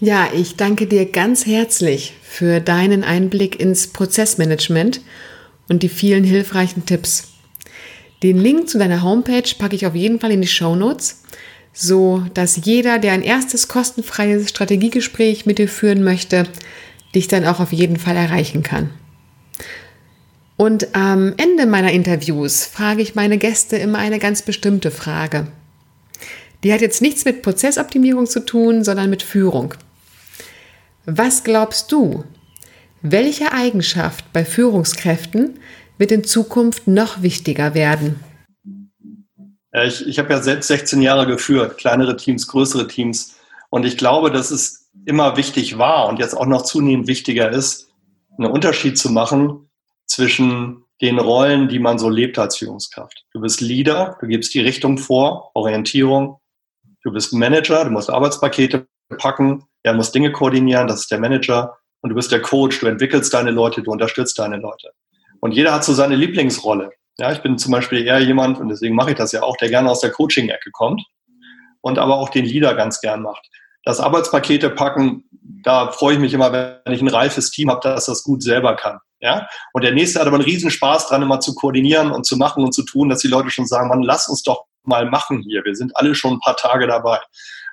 Ja, 0.00 0.28
ich 0.32 0.56
danke 0.56 0.86
dir 0.86 1.04
ganz 1.04 1.44
herzlich 1.44 2.14
für 2.22 2.60
deinen 2.60 3.04
Einblick 3.04 3.60
ins 3.60 3.92
Prozessmanagement 3.92 5.02
und 5.68 5.82
die 5.82 5.90
vielen 5.90 6.24
hilfreichen 6.24 6.86
Tipps. 6.86 7.33
Den 8.22 8.38
Link 8.38 8.68
zu 8.68 8.78
deiner 8.78 9.02
Homepage 9.02 9.54
packe 9.58 9.76
ich 9.76 9.86
auf 9.86 9.94
jeden 9.94 10.20
Fall 10.20 10.30
in 10.30 10.40
die 10.40 10.48
Show 10.48 10.76
Notes, 10.76 11.22
so 11.72 12.24
dass 12.34 12.64
jeder, 12.64 12.98
der 12.98 13.12
ein 13.12 13.22
erstes 13.22 13.68
kostenfreies 13.68 14.48
Strategiegespräch 14.48 15.44
mit 15.44 15.58
dir 15.58 15.68
führen 15.68 16.02
möchte, 16.04 16.44
dich 17.14 17.28
dann 17.28 17.44
auch 17.46 17.60
auf 17.60 17.72
jeden 17.72 17.98
Fall 17.98 18.16
erreichen 18.16 18.62
kann. 18.62 18.90
Und 20.56 20.94
am 20.94 21.34
Ende 21.36 21.66
meiner 21.66 21.90
Interviews 21.90 22.64
frage 22.64 23.02
ich 23.02 23.14
meine 23.14 23.38
Gäste 23.38 23.76
immer 23.76 23.98
eine 23.98 24.20
ganz 24.20 24.42
bestimmte 24.42 24.90
Frage. 24.90 25.48
Die 26.62 26.72
hat 26.72 26.80
jetzt 26.80 27.02
nichts 27.02 27.24
mit 27.24 27.42
Prozessoptimierung 27.42 28.26
zu 28.26 28.40
tun, 28.40 28.84
sondern 28.84 29.10
mit 29.10 29.22
Führung. 29.22 29.74
Was 31.06 31.44
glaubst 31.44 31.92
du, 31.92 32.24
welche 33.02 33.52
Eigenschaft 33.52 34.32
bei 34.32 34.44
Führungskräften 34.44 35.58
wird 35.98 36.12
in 36.12 36.24
Zukunft 36.24 36.86
noch 36.86 37.22
wichtiger 37.22 37.74
werden? 37.74 38.20
Ich, 39.72 40.06
ich 40.06 40.18
habe 40.18 40.32
ja 40.32 40.40
selbst 40.40 40.68
16 40.68 41.02
Jahre 41.02 41.26
geführt, 41.26 41.78
kleinere 41.78 42.16
Teams, 42.16 42.46
größere 42.46 42.86
Teams. 42.86 43.36
Und 43.70 43.84
ich 43.84 43.96
glaube, 43.96 44.30
dass 44.30 44.50
es 44.50 44.90
immer 45.04 45.36
wichtig 45.36 45.78
war 45.78 46.08
und 46.08 46.18
jetzt 46.18 46.34
auch 46.34 46.46
noch 46.46 46.62
zunehmend 46.62 47.08
wichtiger 47.08 47.50
ist, 47.50 47.88
einen 48.38 48.50
Unterschied 48.50 48.98
zu 48.98 49.10
machen 49.10 49.68
zwischen 50.06 50.84
den 51.00 51.18
Rollen, 51.18 51.68
die 51.68 51.80
man 51.80 51.98
so 51.98 52.08
lebt 52.08 52.38
als 52.38 52.56
Führungskraft. 52.58 53.24
Du 53.32 53.40
bist 53.40 53.60
Leader, 53.60 54.16
du 54.20 54.26
gibst 54.26 54.54
die 54.54 54.60
Richtung 54.60 54.96
vor, 54.96 55.50
Orientierung. 55.54 56.38
Du 57.02 57.12
bist 57.12 57.32
Manager, 57.32 57.84
du 57.84 57.90
musst 57.90 58.08
Arbeitspakete 58.08 58.86
packen, 59.18 59.64
er 59.82 59.92
muss 59.92 60.12
Dinge 60.12 60.32
koordinieren, 60.32 60.86
das 60.86 61.00
ist 61.00 61.10
der 61.10 61.20
Manager. 61.20 61.76
Und 62.00 62.10
du 62.10 62.16
bist 62.16 62.32
der 62.32 62.40
Coach, 62.40 62.80
du 62.80 62.86
entwickelst 62.86 63.34
deine 63.34 63.50
Leute, 63.50 63.82
du 63.82 63.90
unterstützt 63.90 64.38
deine 64.38 64.56
Leute. 64.56 64.92
Und 65.44 65.52
jeder 65.52 65.74
hat 65.74 65.84
so 65.84 65.92
seine 65.92 66.16
Lieblingsrolle. 66.16 66.92
Ja, 67.18 67.30
ich 67.30 67.42
bin 67.42 67.58
zum 67.58 67.70
Beispiel 67.70 68.06
eher 68.06 68.18
jemand, 68.18 68.58
und 68.58 68.70
deswegen 68.70 68.94
mache 68.94 69.10
ich 69.10 69.16
das 69.18 69.30
ja 69.32 69.42
auch, 69.42 69.58
der 69.58 69.68
gerne 69.68 69.90
aus 69.90 70.00
der 70.00 70.10
Coaching-Ecke 70.10 70.70
kommt 70.72 71.04
und 71.82 71.98
aber 71.98 72.14
auch 72.14 72.30
den 72.30 72.46
Leader 72.46 72.74
ganz 72.74 73.02
gern 73.02 73.20
macht. 73.20 73.46
Das 73.84 74.00
Arbeitspakete 74.00 74.70
packen, 74.70 75.28
da 75.62 75.92
freue 75.92 76.14
ich 76.14 76.18
mich 76.18 76.32
immer, 76.32 76.50
wenn 76.50 76.94
ich 76.94 77.02
ein 77.02 77.08
reifes 77.08 77.50
Team 77.50 77.68
habe, 77.70 77.80
dass 77.82 78.06
das 78.06 78.22
gut 78.22 78.42
selber 78.42 78.74
kann. 78.74 79.00
Ja? 79.20 79.46
Und 79.74 79.84
der 79.84 79.92
nächste 79.92 80.18
hat 80.18 80.26
aber 80.26 80.36
einen 80.36 80.46
Riesenspaß 80.46 81.08
dran, 81.08 81.20
immer 81.20 81.40
zu 81.40 81.54
koordinieren 81.54 82.10
und 82.10 82.24
zu 82.24 82.38
machen 82.38 82.64
und 82.64 82.72
zu 82.72 82.82
tun, 82.82 83.10
dass 83.10 83.18
die 83.18 83.28
Leute 83.28 83.50
schon 83.50 83.66
sagen, 83.66 83.90
man, 83.90 84.02
lass 84.02 84.30
uns 84.30 84.44
doch 84.44 84.64
mal 84.84 85.04
machen 85.10 85.42
hier. 85.46 85.62
Wir 85.62 85.74
sind 85.74 85.94
alle 85.94 86.14
schon 86.14 86.32
ein 86.32 86.40
paar 86.40 86.56
Tage 86.56 86.86
dabei. 86.86 87.20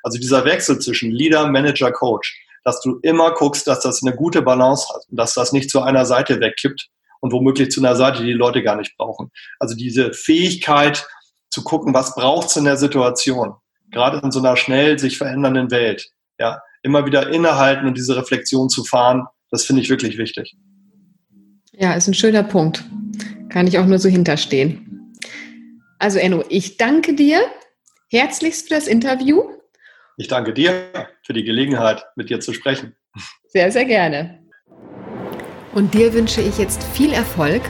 Also 0.03 0.19
dieser 0.19 0.43
Wechsel 0.43 0.79
zwischen 0.79 1.09
Leader, 1.09 1.47
Manager, 1.47 1.93
Coach, 1.93 2.37
dass 2.65 2.81
du 2.81 2.99
immer 3.01 3.31
guckst, 3.31 3.65
dass 3.65 3.79
das 3.79 4.03
eine 4.03 4.13
gute 4.13 4.41
Balance 4.41 4.93
hat 4.93 5.03
und 5.09 5.17
dass 5.17 5.33
das 5.35 5.53
nicht 5.53 5.69
zu 5.69 5.81
einer 5.81 6.05
Seite 6.05 6.41
wegkippt 6.41 6.89
und 7.21 7.31
womöglich 7.31 7.71
zu 7.71 7.79
einer 7.79 7.95
Seite, 7.95 8.19
die 8.19 8.27
die 8.27 8.33
Leute 8.33 8.61
gar 8.61 8.75
nicht 8.75 8.97
brauchen. 8.97 9.31
Also 9.59 9.75
diese 9.75 10.13
Fähigkeit 10.13 11.07
zu 11.49 11.63
gucken, 11.63 11.93
was 11.93 12.15
braucht 12.15 12.49
es 12.49 12.57
in 12.57 12.65
der 12.65 12.77
Situation, 12.77 13.53
gerade 13.91 14.19
in 14.23 14.31
so 14.31 14.39
einer 14.39 14.57
schnell 14.57 14.99
sich 14.99 15.17
verändernden 15.17 15.71
Welt, 15.71 16.09
ja, 16.39 16.61
immer 16.83 17.05
wieder 17.05 17.29
innehalten 17.29 17.87
und 17.87 17.97
diese 17.97 18.17
Reflexion 18.17 18.69
zu 18.69 18.83
fahren, 18.83 19.25
das 19.51 19.65
finde 19.65 19.81
ich 19.81 19.89
wirklich 19.89 20.17
wichtig. 20.17 20.55
Ja, 21.73 21.93
ist 21.93 22.07
ein 22.07 22.13
schöner 22.13 22.43
Punkt. 22.43 22.83
Kann 23.49 23.67
ich 23.67 23.77
auch 23.77 23.85
nur 23.85 23.99
so 23.99 24.09
hinterstehen. 24.09 25.13
Also 25.99 26.19
Enno, 26.19 26.43
ich 26.49 26.77
danke 26.77 27.13
dir 27.13 27.41
herzlichst 28.09 28.67
für 28.67 28.75
das 28.75 28.87
Interview. 28.87 29.43
Ich 30.17 30.27
danke 30.27 30.53
dir 30.53 30.89
für 31.23 31.33
die 31.33 31.43
Gelegenheit, 31.43 32.05
mit 32.15 32.29
dir 32.29 32.39
zu 32.39 32.53
sprechen. 32.53 32.95
Sehr, 33.47 33.71
sehr 33.71 33.85
gerne. 33.85 34.40
Und 35.73 35.93
dir 35.93 36.13
wünsche 36.13 36.41
ich 36.41 36.57
jetzt 36.57 36.83
viel 36.83 37.13
Erfolg 37.13 37.61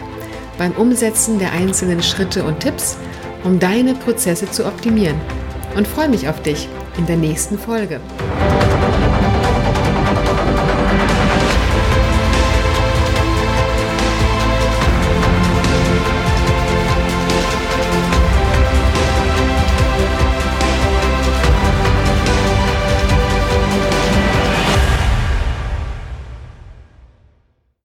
beim 0.58 0.72
Umsetzen 0.74 1.40
der 1.40 1.52
einzelnen 1.52 2.02
Schritte 2.02 2.44
und 2.44 2.60
Tipps, 2.60 2.98
um 3.44 3.60
deine 3.60 3.94
Prozesse 3.94 4.50
zu 4.50 4.66
optimieren. 4.66 5.20
Und 5.76 5.88
freue 5.88 6.10
mich 6.10 6.28
auf 6.28 6.42
dich 6.42 6.68
in 6.98 7.06
der 7.06 7.18
nächsten 7.18 7.58
Folge. 7.58 8.02